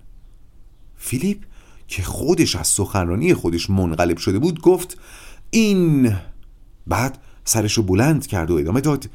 فیلیپ 0.97 1.37
که 1.87 2.03
خودش 2.03 2.55
از 2.55 2.67
سخنرانی 2.67 3.33
خودش 3.33 3.69
منقلب 3.69 4.17
شده 4.17 4.39
بود 4.39 4.61
گفت 4.61 4.97
این 5.49 6.15
بعد 6.87 7.17
سرش 7.45 7.73
رو 7.73 7.83
بلند 7.83 8.27
کرد 8.27 8.51
و 8.51 8.55
ادامه 8.55 8.81
داد 8.81 9.09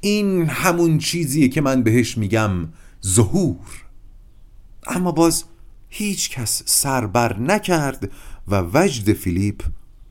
این 0.00 0.46
همون 0.46 0.98
چیزیه 0.98 1.48
که 1.48 1.60
من 1.60 1.82
بهش 1.82 2.18
میگم 2.18 2.68
ظهور. 3.06 3.84
اما 4.86 5.12
باز 5.12 5.44
هیچ 5.96 6.30
کس 6.30 6.62
سربر 6.66 7.38
نکرد 7.38 8.10
و 8.48 8.64
وجد 8.74 9.12
فیلیپ 9.12 9.62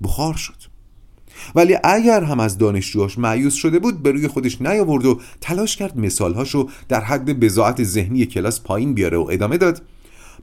بخار 0.04 0.34
شد. 0.34 0.56
ولی 1.56 1.78
اگر 1.84 2.24
هم 2.24 2.40
از 2.40 2.58
دانشجوهاش 2.58 3.18
معیوس 3.18 3.54
شده 3.54 3.80
بود 3.80 4.04
به 4.04 4.12
روی 4.12 4.28
خودش 4.28 4.62
نیاورد 4.62 5.06
و 5.06 5.20
تلاش 5.42 5.78
کرد 5.78 5.98
مثالهاشو 5.98 6.70
در 6.90 7.02
حد 7.04 7.40
بزاعت 7.40 7.84
ذهنی 7.84 8.26
کلاس 8.26 8.62
پایین 8.62 8.94
بیاره 8.94 9.18
و 9.18 9.28
ادامه 9.32 9.58
داد. 9.58 9.82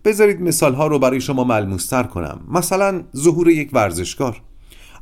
بذارید 0.04 0.40
مثالها 0.40 0.86
رو 0.86 0.98
برای 0.98 1.20
شما 1.20 1.44
ملموستر 1.44 2.02
کنم. 2.02 2.40
مثلا 2.48 3.02
ظهور 3.16 3.48
یک 3.48 3.70
ورزشکار. 3.72 4.42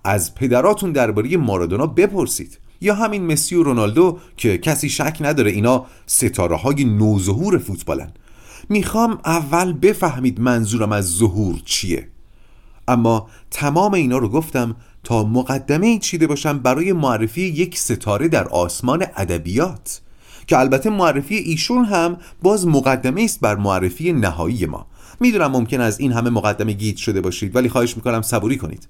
از 0.04 0.34
پدراتون 0.34 0.92
درباره 0.92 1.36
مارادونا 1.36 1.86
بپرسید. 1.86 2.58
یا 2.80 2.94
همین 2.94 3.26
مسی 3.26 3.54
و 3.54 3.62
رونالدو 3.62 4.18
که 4.36 4.58
کسی 4.58 4.88
شک 4.88 5.16
نداره 5.20 5.50
اینا 5.50 5.86
ستاره 6.06 6.56
های 6.56 6.84
نوظهور 6.84 7.58
فوتبالن. 7.58 8.12
می‌خوام 8.68 9.18
اول 9.24 9.72
بفهمید 9.72 10.40
منظورم 10.40 10.92
از 10.92 11.04
ظهور 11.04 11.60
چیه. 11.64 12.08
اما 12.88 13.28
تمام 13.50 13.94
اینا 13.94 14.18
رو 14.18 14.28
گفتم 14.28 14.76
تا 15.04 15.24
مقدمه 15.24 15.98
چیده 15.98 16.26
باشم 16.26 16.58
برای 16.58 16.92
معرفی 16.92 17.42
یک 17.42 17.78
ستاره 17.78 18.28
در 18.28 18.48
آسمان 18.48 19.06
ادبیات 19.16 20.00
که 20.46 20.58
البته 20.58 20.90
معرفی 20.90 21.34
ایشون 21.34 21.84
هم 21.84 22.16
باز 22.42 22.66
مقدمه 22.66 23.22
است 23.22 23.40
بر 23.40 23.56
معرفی 23.56 24.12
نهایی 24.12 24.66
ما. 24.66 24.86
می‌دونم 25.20 25.50
ممکن 25.50 25.80
از 25.80 26.00
این 26.00 26.12
همه 26.12 26.30
مقدمه 26.30 26.72
گیت 26.72 26.96
شده 26.96 27.20
باشید 27.20 27.56
ولی 27.56 27.68
خواهش 27.68 27.96
می‌کنم 27.96 28.22
صبوری 28.22 28.56
کنید. 28.56 28.88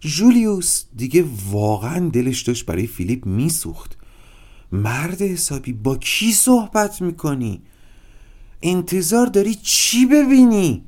جولیوس 0.00 0.84
دیگه 0.96 1.24
واقعا 1.50 2.08
دلش 2.08 2.42
داشت 2.42 2.66
برای 2.66 2.86
فیلیپ 2.86 3.26
میسوخت. 3.26 3.98
مرد 4.72 5.22
حسابی 5.22 5.72
با 5.72 5.96
کی 5.96 6.32
صحبت 6.32 7.02
می‌کنی؟ 7.02 7.62
انتظار 8.62 9.26
داری 9.26 9.54
چی 9.54 10.06
ببینی؟ 10.06 10.84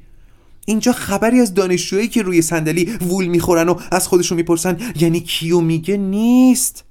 اینجا 0.67 0.93
خبری 0.93 1.41
از 1.41 1.55
دانشجویی 1.55 2.09
که 2.09 2.23
روی 2.23 2.43
صندلی 2.43 2.85
وول 2.85 3.27
می‌خورن 3.27 3.69
و 3.69 3.75
از 3.91 4.09
خودشون 4.09 4.37
می‌پرسن 4.37 4.77
یعنی 5.01 5.21
کیو 5.21 5.61
میگه 5.61 5.97
نیست. 5.97 6.85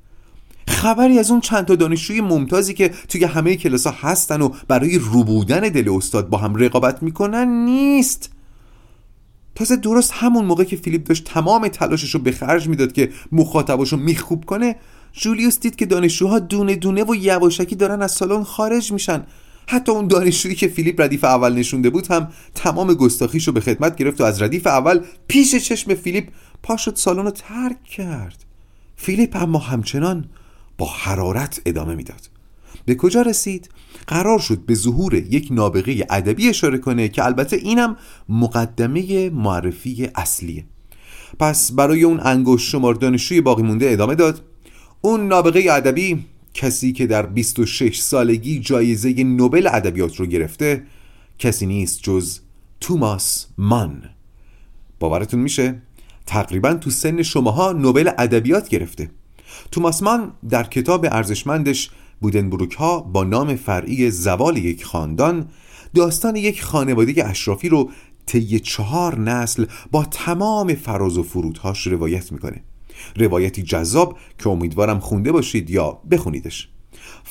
خبری 0.67 1.19
از 1.19 1.31
اون 1.31 1.41
چند 1.41 1.65
تا 1.65 1.75
دانشجوی 1.75 2.21
ممتازی 2.21 2.73
که 2.73 2.89
توی 2.89 3.23
همه 3.23 3.55
کلاس 3.55 3.87
ها 3.87 4.09
هستن 4.09 4.41
و 4.41 4.49
برای 4.67 4.97
روبودن 4.97 5.59
دل 5.59 5.89
استاد 5.89 6.29
با 6.29 6.37
هم 6.37 6.55
رقابت 6.55 7.03
می‌کنن 7.03 7.47
نیست. 7.65 8.29
تازه 9.55 9.75
درست 9.75 10.11
همون 10.13 10.45
موقع 10.45 10.63
که 10.63 10.75
فیلیپ 10.75 11.03
داشت 11.03 11.23
تمام 11.23 11.67
تلاشش 11.67 12.15
رو 12.15 12.19
به 12.19 12.31
خرج 12.31 12.67
می‌داد 12.67 12.91
که 12.91 13.11
مخاطباشو 13.31 13.97
میخوب 13.97 14.45
کنه 14.45 14.75
جولیوس 15.13 15.59
دید 15.59 15.75
که 15.75 15.85
دانشجوها 15.85 16.39
دونه 16.39 16.75
دونه 16.75 17.03
و 17.03 17.15
یواشکی 17.15 17.75
دارن 17.75 18.01
از 18.01 18.11
سالن 18.11 18.43
خارج 18.43 18.91
میشن. 18.91 19.23
حتی 19.71 19.91
اون 19.91 20.07
دانشجویی 20.07 20.55
که 20.55 20.67
فیلیپ 20.67 21.01
ردیف 21.01 21.23
اول 21.23 21.53
نشونده 21.53 21.89
بود 21.89 22.07
هم 22.07 22.31
تمام 22.55 22.93
گستاخیشو 22.93 23.51
به 23.51 23.61
خدمت 23.61 23.95
گرفت 23.95 24.21
و 24.21 24.23
از 24.23 24.41
ردیف 24.41 24.67
اول 24.67 24.99
پیش 25.27 25.55
چشم 25.55 25.93
فیلیپ 25.93 26.27
پا 26.63 26.77
شد 26.77 26.95
سالن 26.95 27.25
رو 27.25 27.31
ترک 27.31 27.83
کرد. 27.83 28.45
فیلیپ 28.95 29.35
اما 29.35 29.59
همچنان 29.59 30.25
با 30.77 30.85
حرارت 30.85 31.61
ادامه 31.65 31.95
می‌داد. 31.95 32.29
به 32.85 32.95
کجا 32.95 33.21
رسید؟ 33.21 33.69
قرار 34.07 34.39
شد 34.39 34.59
به 34.65 34.75
ظهور 34.75 35.13
یک 35.13 35.47
نابغه 35.51 36.05
ادبی 36.09 36.49
اشاره 36.49 36.77
کنه 36.77 37.09
که 37.09 37.25
البته 37.25 37.55
اینم 37.55 37.97
مقدمه 38.29 39.29
معرفی 39.29 40.09
اصلیه. 40.15 40.65
پس 41.39 41.71
برای 41.71 42.03
اون 42.03 42.19
انگشت 42.23 42.69
شمار 42.69 42.93
دانشجوی 42.93 43.41
باقی 43.41 43.63
مونده 43.63 43.91
ادامه 43.91 44.15
داد. 44.15 44.41
اون 45.01 45.27
نابغه 45.27 45.65
ادبی 45.71 46.25
کسی 46.53 46.93
که 46.93 47.07
در 47.07 47.25
26 47.25 47.99
سالگی 47.99 48.59
جایزه 48.59 49.23
نوبل 49.23 49.67
ادبیات 49.67 50.15
رو 50.15 50.25
گرفته 50.25 50.83
کسی 51.39 51.65
نیست 51.65 52.03
جز 52.03 52.39
توماس 52.79 53.47
مان 53.57 54.09
باورتون 54.99 55.39
میشه؟ 55.39 55.81
تقریبا 56.25 56.73
تو 56.73 56.89
سن 56.89 57.21
شماها 57.21 57.71
نوبل 57.71 58.09
ادبیات 58.17 58.69
گرفته. 58.69 59.09
توماس 59.71 60.03
مان 60.03 60.31
در 60.49 60.63
کتاب 60.63 61.05
ارزشمندش 61.11 61.89
بودنبروک 62.21 62.73
ها 62.73 62.99
با 62.99 63.23
نام 63.23 63.55
فرعی 63.55 64.11
زوال 64.11 64.57
یک 64.57 64.85
خاندان 64.85 65.49
داستان 65.95 66.35
یک 66.35 66.63
خانواده 66.63 67.27
اشرافی 67.27 67.69
رو 67.69 67.91
طی 68.25 68.59
چهار 68.59 69.19
نسل 69.19 69.65
با 69.91 70.05
تمام 70.05 70.73
فراز 70.73 71.17
و 71.17 71.23
فرودهاش 71.23 71.87
روایت 71.87 72.31
می‌کنه. 72.31 72.63
روایتی 73.15 73.63
جذاب 73.63 74.17
که 74.37 74.49
امیدوارم 74.49 74.99
خونده 74.99 75.31
باشید 75.31 75.69
یا 75.69 76.01
بخونیدش. 76.11 76.69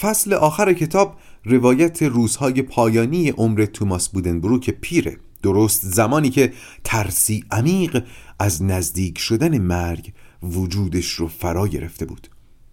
فصل 0.01 0.35
آخر 0.35 0.73
کتاب 0.73 1.16
روایت 1.45 2.03
روزهای 2.03 2.62
پایانی 2.62 3.31
عمر 3.31 3.64
توماس 3.64 4.09
بودنبروک 4.09 4.71
پیره. 4.71 5.16
درست 5.43 5.81
زمانی 5.85 6.31
که 6.31 6.53
ترسی 6.85 7.45
عمیق 7.51 8.05
از 8.39 8.62
نزدیک 8.62 9.19
شدن 9.19 9.59
مرگ 9.59 10.12
وجودش 10.43 11.11
رو 11.11 11.29
فرا 11.29 11.69
گرفته 11.69 12.05
بود. 12.07 12.29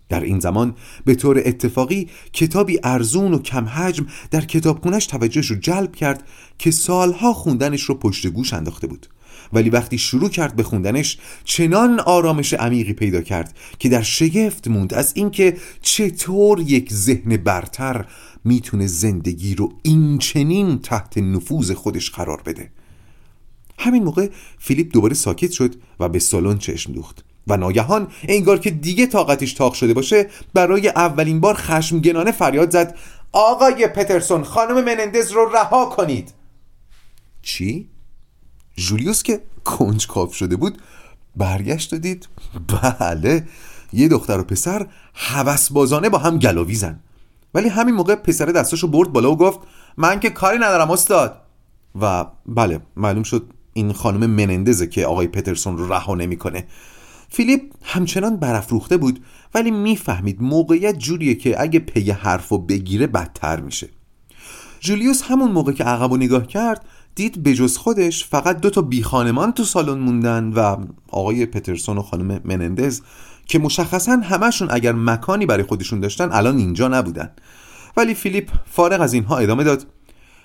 در 0.09 0.19
این 0.19 0.39
زمان 0.39 0.75
به 1.05 1.15
طور 1.15 1.41
اتفاقی 1.45 2.09
کتابی 2.33 2.79
ارزون 2.83 3.33
و 3.33 3.39
کم 3.39 3.65
حجم 3.65 4.05
در 4.31 4.41
کتابخونش 4.41 5.05
توجهش 5.05 5.51
رو 5.51 5.55
جلب 5.55 5.95
کرد 5.95 6.27
که 6.57 6.71
سالها 6.71 7.33
خوندنش 7.33 7.83
رو 7.83 7.95
پشت 7.95 8.27
گوش 8.27 8.53
انداخته 8.53 8.87
بود. 8.87 9.07
ولی 9.53 9.69
وقتی 9.69 9.97
شروع 9.97 10.29
کرد 10.29 10.55
به 10.55 10.63
خوندنش 10.63 11.17
چنان 11.43 11.99
آرامش 11.99 12.53
عمیقی 12.53 12.93
پیدا 12.93 13.21
کرد 13.21 13.55
که 13.79 13.89
در 13.89 14.01
شگفت 14.01 14.67
موند 14.67 14.93
از 14.93 15.11
اینکه 15.15 15.57
چطور 15.81 16.59
یک 16.59 16.93
ذهن 16.93 17.37
برتر 17.37 18.05
می‌تونه 18.43 18.87
زندگی 18.87 19.55
رو 19.55 19.73
این 19.83 20.17
چنین 20.17 20.79
تحت 20.79 21.17
نفوذ 21.17 21.71
خودش 21.71 22.11
قرار 22.11 22.41
بده 22.45 22.71
همین 23.79 24.03
موقع 24.03 24.29
فیلیپ 24.59 24.93
دوباره 24.93 25.13
ساکت 25.13 25.51
شد 25.51 25.75
و 25.99 26.09
به 26.09 26.19
سالن 26.19 26.57
چشم 26.57 26.93
دوخت 26.93 27.25
و 27.47 27.57
ناگهان 27.57 28.07
انگار 28.27 28.59
که 28.59 28.71
دیگه 28.71 29.05
طاقتش 29.05 29.53
تاق 29.53 29.73
شده 29.73 29.93
باشه 29.93 30.29
برای 30.53 30.87
اولین 30.87 31.39
بار 31.39 31.53
خشمگنانه 31.53 32.31
فریاد 32.31 32.71
زد 32.71 32.97
آقای 33.31 33.87
پترسون 33.87 34.43
خانم 34.43 34.85
منندز 34.85 35.31
رو 35.31 35.49
رها 35.53 35.85
کنید 35.85 36.33
چی؟ 37.41 37.89
جولیوس 38.75 39.23
که 39.23 39.41
کنجکاو 39.63 40.33
شده 40.33 40.55
بود 40.55 40.77
برگشت 41.35 41.93
و 41.93 41.97
دید. 41.97 42.27
بله 42.81 43.47
یه 43.93 44.07
دختر 44.07 44.39
و 44.39 44.43
پسر 44.43 44.87
حوس 45.13 45.71
بازانه 45.71 46.09
با 46.09 46.17
هم 46.17 46.39
گلاویزن 46.39 46.99
ولی 47.53 47.69
همین 47.69 47.95
موقع 47.95 48.15
پسر 48.15 48.45
دستاشو 48.45 48.87
برد 48.87 49.13
بالا 49.13 49.31
و 49.31 49.37
گفت 49.37 49.59
من 49.97 50.19
که 50.19 50.29
کاری 50.29 50.57
ندارم 50.57 50.91
استاد. 50.91 51.41
و 52.01 52.25
بله 52.45 52.79
معلوم 52.95 53.23
شد 53.23 53.49
این 53.73 53.93
خانم 53.93 54.29
منندزه 54.29 54.87
که 54.87 55.05
آقای 55.05 55.27
پترسون 55.27 55.77
رو 55.77 55.93
رها 55.93 56.15
نمی‌کنه. 56.15 56.67
فیلیپ 57.29 57.61
همچنان 57.83 58.37
برافروخته 58.37 58.97
بود 58.97 59.25
ولی 59.53 59.71
می‌فهمید 59.71 60.41
موقعیت 60.41 60.97
جوریه 60.97 61.35
که 61.35 61.61
اگه 61.61 61.79
پی 61.79 62.11
حرف 62.11 62.51
و 62.51 62.57
بگیره 62.57 63.07
بدتر 63.07 63.59
میشه. 63.59 63.89
جولیوس 64.79 65.21
همون 65.23 65.51
موقع 65.51 65.71
که 65.71 65.83
عقب 65.83 66.11
و 66.11 66.17
نگاه 66.17 66.47
کرد 66.47 66.85
دید 67.15 67.43
بجز 67.43 67.77
خودش 67.77 68.25
فقط 68.25 68.59
دو 68.61 68.69
تا 68.69 68.81
بی 68.81 69.03
خانمان 69.03 69.51
تو 69.51 69.63
سالن 69.63 69.99
موندن 69.99 70.53
و 70.53 70.77
آقای 71.07 71.45
پترسون 71.45 71.97
و 71.97 72.01
خانم 72.01 72.41
منندز 72.43 73.01
که 73.45 73.59
مشخصا 73.59 74.11
همشون 74.11 74.67
اگر 74.71 74.91
مکانی 74.91 75.45
برای 75.45 75.63
خودشون 75.63 75.99
داشتن 75.99 76.31
الان 76.31 76.57
اینجا 76.57 76.87
نبودن. 76.87 77.31
ولی 77.97 78.13
فیلیپ 78.13 78.49
فارغ 78.65 79.01
از 79.01 79.13
اینها 79.13 79.37
ادامه 79.37 79.63
داد. 79.63 79.85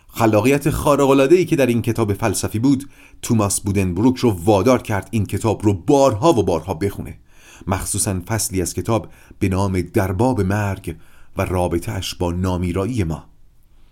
خلاقیت 0.09 0.85
ای 1.31 1.45
که 1.45 1.57
در 1.57 1.67
این 1.67 1.83
کتاب 1.83 2.15
فلسفی 2.15 2.59
بود 2.59 2.89
توماس 3.23 3.61
بودنبروک 3.61 4.17
رو 4.17 4.31
وادار 4.45 4.83
کرد 4.83 5.09
این 5.11 5.27
کتاب 5.27 5.65
رو 5.65 5.75
بارها 5.75 6.33
و 6.33 6.43
بارها 6.43 6.75
بخونه. 6.75 7.19
مخصوصا 7.67 8.21
فصلی 8.29 8.63
از 8.63 8.75
کتاب 8.75 9.09
به 9.39 9.49
نام 9.49 9.81
درباب 9.81 10.41
مرگ 10.41 10.97
و 11.37 11.45
رابطهش 11.45 12.15
با 12.15 12.33
نامیرایی 12.33 13.05
ما. 13.05 13.30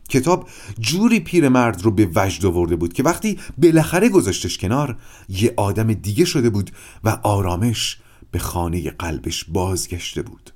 کتاب 0.08 0.48
جوری 0.80 1.20
پیرمرد 1.20 1.82
رو 1.82 1.90
به 1.90 2.08
وجد 2.14 2.46
آورده 2.46 2.76
بود 2.76 2.92
که 2.92 3.02
وقتی 3.02 3.38
بالاخره 3.58 4.08
گذاشتش 4.08 4.58
کنار 4.58 4.96
یه 5.28 5.54
آدم 5.56 5.92
دیگه 5.92 6.24
شده 6.24 6.50
بود 6.50 6.70
و 7.04 7.18
آرامش 7.22 7.98
به 8.30 8.38
خانه 8.38 8.90
قلبش 8.90 9.44
بازگشته 9.44 10.22
بود 10.22 10.50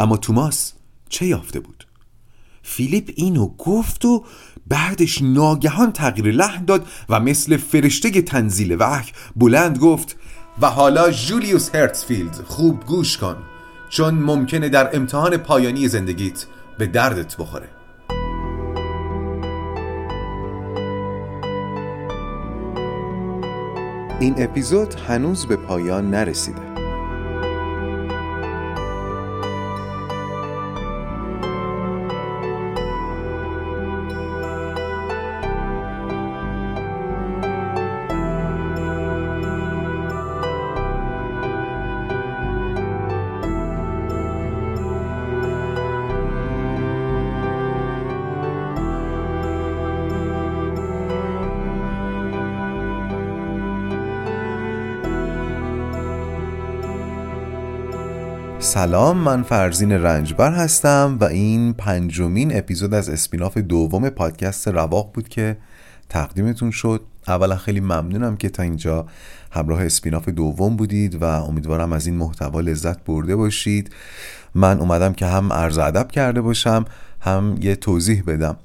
اما 0.00 0.16
توماس 0.16 0.72
چه 1.08 1.26
یافته 1.26 1.60
بود؟ 1.60 1.86
فیلیپ 2.62 3.12
اینو 3.16 3.46
گفت 3.46 4.04
و 4.04 4.24
بعدش 4.66 5.22
ناگهان 5.22 5.92
تغییر 5.92 6.34
لحن 6.34 6.64
داد 6.64 6.86
و 7.08 7.20
مثل 7.20 7.56
فرشته 7.56 8.22
تنزیل 8.22 8.76
وحی 8.78 9.12
بلند 9.36 9.78
گفت 9.78 10.16
و 10.60 10.66
حالا 10.66 11.10
جولیوس 11.10 11.74
هرتسفیلد 11.74 12.34
خوب 12.34 12.84
گوش 12.84 13.18
کن 13.18 13.36
چون 13.88 14.14
ممکنه 14.14 14.68
در 14.68 14.96
امتحان 14.96 15.36
پایانی 15.36 15.88
زندگیت 15.88 16.46
به 16.78 16.86
دردت 16.86 17.36
بخوره 17.36 17.77
این 24.20 24.34
اپیزود 24.38 24.94
هنوز 24.94 25.46
به 25.46 25.56
پایان 25.56 26.10
نرسیده. 26.10 26.67
سلام 58.78 59.16
من 59.16 59.42
فرزین 59.42 59.92
رنجبر 59.92 60.52
هستم 60.52 61.18
و 61.20 61.24
این 61.24 61.72
پنجمین 61.72 62.58
اپیزود 62.58 62.94
از 62.94 63.08
اسپیناف 63.08 63.58
دوم 63.58 64.10
پادکست 64.10 64.68
رواق 64.68 65.12
بود 65.14 65.28
که 65.28 65.56
تقدیمتون 66.08 66.70
شد. 66.70 67.00
اولا 67.28 67.56
خیلی 67.56 67.80
ممنونم 67.80 68.36
که 68.36 68.48
تا 68.48 68.62
اینجا 68.62 69.06
همراه 69.50 69.84
اسپیناف 69.84 70.28
دوم 70.28 70.76
بودید 70.76 71.22
و 71.22 71.24
امیدوارم 71.24 71.92
از 71.92 72.06
این 72.06 72.16
محتوا 72.16 72.60
لذت 72.60 73.04
برده 73.04 73.36
باشید. 73.36 73.90
من 74.54 74.78
اومدم 74.78 75.12
که 75.12 75.26
هم 75.26 75.52
عرض 75.52 75.78
ادب 75.78 76.10
کرده 76.10 76.40
باشم 76.40 76.84
هم 77.20 77.58
یه 77.60 77.76
توضیح 77.76 78.22
بدم. 78.26 78.56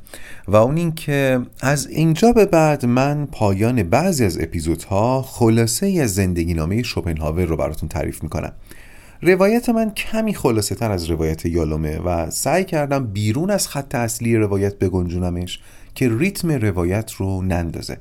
و 0.48 0.56
اون 0.56 0.78
این 0.78 0.96
که 0.96 1.40
از 1.62 1.88
اینجا 1.88 2.32
به 2.32 2.46
بعد 2.46 2.86
من 2.86 3.26
پایان 3.26 3.84
بعضی 3.84 4.26
از 4.26 4.42
اپیزودها 4.42 5.22
خلاصه 5.22 6.00
از 6.04 6.14
زندگی 6.14 6.54
نامه 6.54 6.84
شوپنهاور 6.84 7.46
رو 7.46 7.58
براتون 7.58 7.90
تعریف 7.90 8.24
می‌کنم. 8.24 8.52
روایت 9.26 9.70
من 9.70 9.92
کمی 9.92 10.36
خلاصه 10.36 10.76
تر 10.76 10.92
از 10.92 11.10
روایت 11.10 11.46
یالومه 11.46 11.98
و 11.98 12.30
سعی 12.30 12.64
کردم 12.64 13.08
بیرون 13.08 13.50
از 13.50 13.68
خط 13.68 13.96
اصلی 13.96 14.38
روایت 14.38 14.80
بگنجونمش 14.80 15.60
که 15.96 16.10
ریتم 16.18 16.52
روایت 16.52 17.12
رو 17.12 17.42
نندازه. 17.42 17.98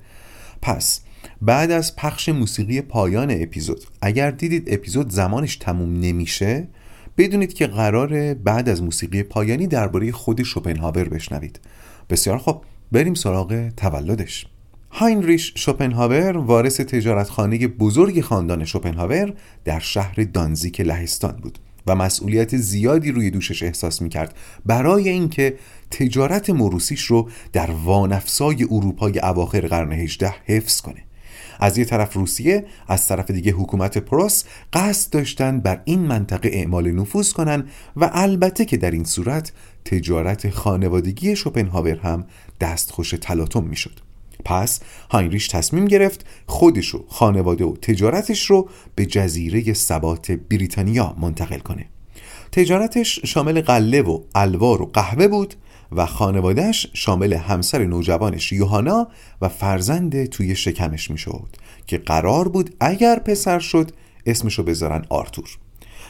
پس 0.63 1.01
بعد 1.43 1.71
از 1.71 1.97
پخش 1.97 2.29
موسیقی 2.29 2.81
پایان 2.81 3.31
اپیزود 3.31 3.85
اگر 4.03 4.31
دیدید 4.31 4.75
اپیزود 4.75 5.11
زمانش 5.11 5.57
تموم 5.57 6.01
نمیشه 6.01 6.69
بدونید 7.19 7.55
که 7.55 7.67
قرار 7.67 8.35
بعد 8.35 8.69
از 8.69 8.83
موسیقی 8.83 9.23
پایانی 9.23 9.67
درباره 9.67 10.13
خود 10.13 10.43
شوپنهاور 10.43 11.09
بشنوید. 11.09 11.61
بسیار 12.11 12.39
خب 12.39 12.63
بریم 12.93 13.15
سراغ 13.15 13.69
تولدش. 13.77 14.47
هاینریش 14.95 15.53
شوپنهاور 15.57 16.37
وارث 16.37 16.81
تجارتخانه 16.81 17.69
بزرگ 17.69 18.21
خاندان 18.21 18.65
شوپنهاور 18.65 19.33
در 19.65 19.79
شهر 19.79 20.15
دانزیک 20.33 20.81
لهستان 20.81 21.33
بود 21.33 21.59
و 21.87 21.95
مسئولیت 21.95 22.57
زیادی 22.57 23.13
روی 23.13 23.31
دوشش 23.31 23.63
احساس 23.63 24.03
می‌کرد 24.03 24.35
برای 24.67 25.09
اینکه 25.09 25.59
تجارت 25.91 26.51
موروسیش 26.51 27.03
رو 27.03 27.31
در 27.53 27.71
وانفسای 27.71 28.65
اروپای 28.71 29.19
اواخر 29.19 29.61
قرن 29.61 29.93
18 29.93 30.35
حفظ 30.45 30.81
کنه. 30.81 31.03
از 31.61 31.79
یه 31.79 31.85
طرف 31.85 32.15
روسیه 32.15 32.65
از 32.89 33.09
طرف 33.09 33.31
دیگه 33.31 33.53
حکومت 33.53 33.99
پروس 33.99 34.45
قصد 34.73 35.13
داشتن 35.13 35.61
بر 35.61 35.83
این 35.85 36.01
منطقه 36.01 36.51
اعمال 36.53 36.91
نفوذ 36.91 37.33
کنن 37.33 37.65
و 37.97 38.11
البته 38.13 38.65
که 38.65 38.77
در 38.77 38.91
این 38.91 39.05
صورت 39.05 39.53
تجارت 39.85 40.51
خانوادگی 40.51 41.37
شوپنهاور 41.37 41.99
هم 41.99 42.25
دستخوش 42.61 43.15
تلاطم 43.21 43.65
می‌شد. 43.65 44.12
پس 44.45 44.81
هاینریش 45.11 45.49
تصمیم 45.49 45.85
گرفت 45.85 46.27
خودش 46.47 46.95
و 46.95 47.05
خانواده 47.09 47.65
و 47.65 47.77
تجارتش 47.77 48.51
رو 48.51 48.69
به 48.95 49.07
جزیره 49.07 49.73
ثبات 49.73 50.31
بریتانیا 50.31 51.17
منتقل 51.21 51.59
کنه. 51.59 51.87
تجارتش 52.53 53.21
شامل 53.25 53.61
قله 53.61 54.03
و 54.03 54.21
الوار 54.35 54.83
و 54.83 54.87
قهوه 54.87 55.29
بود 55.29 55.55
و 55.93 56.07
خانوادهش 56.07 56.87
شامل 56.95 57.33
همسر 57.33 57.85
نوجوانش 57.85 58.53
یوهانا 58.53 59.09
و 59.43 59.49
فرزند 59.49 60.25
توی 60.25 60.57
شکمش 60.57 61.11
می‌شد 61.11 61.49
که 61.87 61.99
قرار 61.99 62.49
بود 62.49 62.75
اگر 62.81 63.19
پسر 63.19 63.59
شد 63.59 63.91
اسمشو 64.27 64.63
بذارن 64.63 65.05
آرتور. 65.09 65.59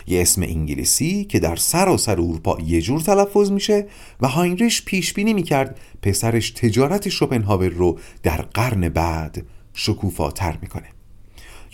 یه 0.07 0.23
اسم 0.23 0.43
انگلیسی 0.43 1.25
که 1.25 1.41
در 1.41 1.57
سراسر 1.57 2.13
اروپا 2.13 2.59
یه 2.67 2.83
جور 2.83 3.01
تلفظ 3.01 3.51
میشه 3.51 3.87
و 4.21 4.29
هاینریش 4.29 4.85
پیش 4.85 5.13
بینی 5.13 5.35
می‌کرد 5.35 5.79
پسرش 6.03 6.51
تجارت 6.51 7.09
شوپنهاور 7.09 7.69
رو 7.69 7.99
در 8.23 8.43
قرن 8.43 8.89
بعد 8.89 9.47
شکوفاتر 9.75 10.59
می‌کنه. 10.63 10.87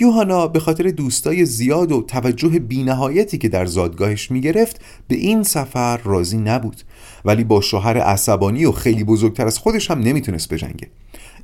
یوهانا 0.01 0.47
به 0.47 0.61
خاطر 0.61 0.91
دوستای 0.91 1.45
زیاد 1.45 1.93
و 1.93 2.03
توجه 2.03 2.49
بینهایتی 2.49 3.39
که 3.39 3.49
در 3.49 3.67
زادگاهش 3.67 4.31
می‌گرفت 4.31 4.81
به 5.09 5.17
این 5.17 5.43
سفر 5.43 5.97
راضی 5.97 6.37
نبود. 6.37 6.83
ولی 7.25 7.45
با 7.45 7.61
شوهر 7.61 7.99
عصبانی 7.99 8.65
و 8.65 8.73
خیلی 8.73 9.05
بزرگتر 9.05 9.47
از 9.47 9.59
خودش 9.59 9.91
هم 9.91 10.01
نمی‌تونست 10.01 10.53
بجنگه. 10.53 10.89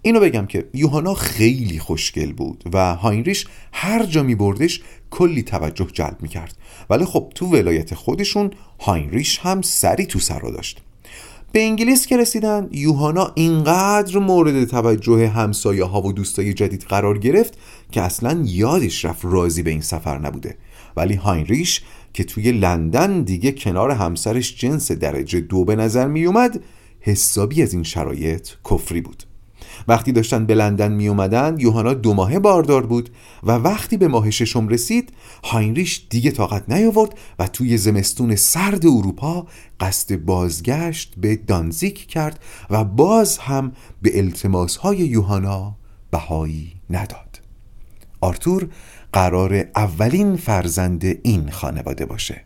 اینو 0.07 0.21
بگم 0.21 0.47
که 0.47 0.69
یوهانا 0.75 1.15
خیلی 1.15 1.79
خوشگل 1.79 2.33
بود 2.33 2.65
و 2.73 2.95
هاینریش 2.95 3.47
هر 3.73 4.07
جا 4.07 4.23
می 4.23 4.35
بردش 4.35 4.83
کلی 5.11 5.43
توجه 5.43 5.87
جلب 5.93 6.17
می 6.21 6.29
کرد 6.29 6.57
ولی 6.91 7.05
خب 7.05 7.33
تو 7.35 7.47
ولایت 7.47 7.95
خودشون 7.95 8.51
هاینریش 8.81 9.39
هم 9.39 9.63
سری 9.63 10.07
تو 10.07 10.19
سرا 10.19 10.51
داشت. 10.51 10.83
به 11.53 11.63
انگلیس 11.63 12.07
که 12.07 12.17
رسیدن 12.17 12.69
یوهانا 12.73 13.33
اینقدر 13.35 14.19
مورد 14.19 14.65
توجه 14.65 15.29
همسایه 15.29 15.85
ها 15.85 16.03
و 16.03 16.13
دوستای 16.13 16.55
جدید 16.55 16.83
قرار 16.83 17.19
گرفت 17.19 17.59
که 17.93 18.03
اصلا 18.03 18.43
یادش 18.45 19.05
رفت 19.05 19.25
راضی 19.25 19.63
به 19.63 19.71
این 19.71 19.81
سفر 19.81 20.19
نبوده. 20.19 20.57
ولی 20.97 21.15
هاینریش 21.15 21.83
که 22.13 22.25
توی 22.25 22.53
لندن 22.53 23.23
دیگه 23.23 23.53
کنار 23.53 23.91
همسرش 23.91 24.57
جنس 24.57 24.93
درجه 24.93 25.41
دو 25.41 25.65
به 25.65 25.77
نظر 25.77 26.07
می 26.07 26.25
اومد 26.25 26.65
حسابی 27.01 27.63
از 27.63 27.73
این 27.73 27.83
شرایط 27.83 28.49
کفری 28.71 29.01
بود. 29.01 29.25
وقتی 29.89 30.13
داشتن 30.13 30.47
به 30.47 30.55
لندن 30.55 30.93
می 30.93 31.09
اومدن 31.09 31.57
یوهانا 31.59 31.95
دو 31.95 32.15
ماهه 32.15 32.39
باردار 32.39 32.87
بود 32.87 33.11
و 33.43 33.53
وقتی 33.53 33.97
به 33.97 34.09
ماه 34.09 34.31
ششم 34.31 34.69
رسید 34.69 35.13
هاینریش 35.45 36.07
دیگه 36.11 36.31
طاقت 36.31 36.69
نیاورد 36.69 37.19
و 37.39 37.47
توی 37.47 37.79
زمستون 37.79 38.37
سرد 38.37 38.87
اروپا 38.87 39.47
قصد 39.81 40.17
بازگشت 40.17 41.15
به 41.17 41.37
دانزیک 41.37 42.07
کرد 42.07 42.41
و 42.71 42.85
باز 42.85 43.39
هم 43.39 43.73
به 44.03 44.19
التماس 44.19 44.77
های 44.77 44.97
یوهانا 44.97 45.77
بهایی 46.11 46.73
نداد. 46.91 47.41
آرتور 48.21 48.69
قرار 49.13 49.65
اولین 49.77 50.37
فرزند 50.37 51.05
این 51.05 51.51
خانواده 51.51 52.07
باشه. 52.07 52.45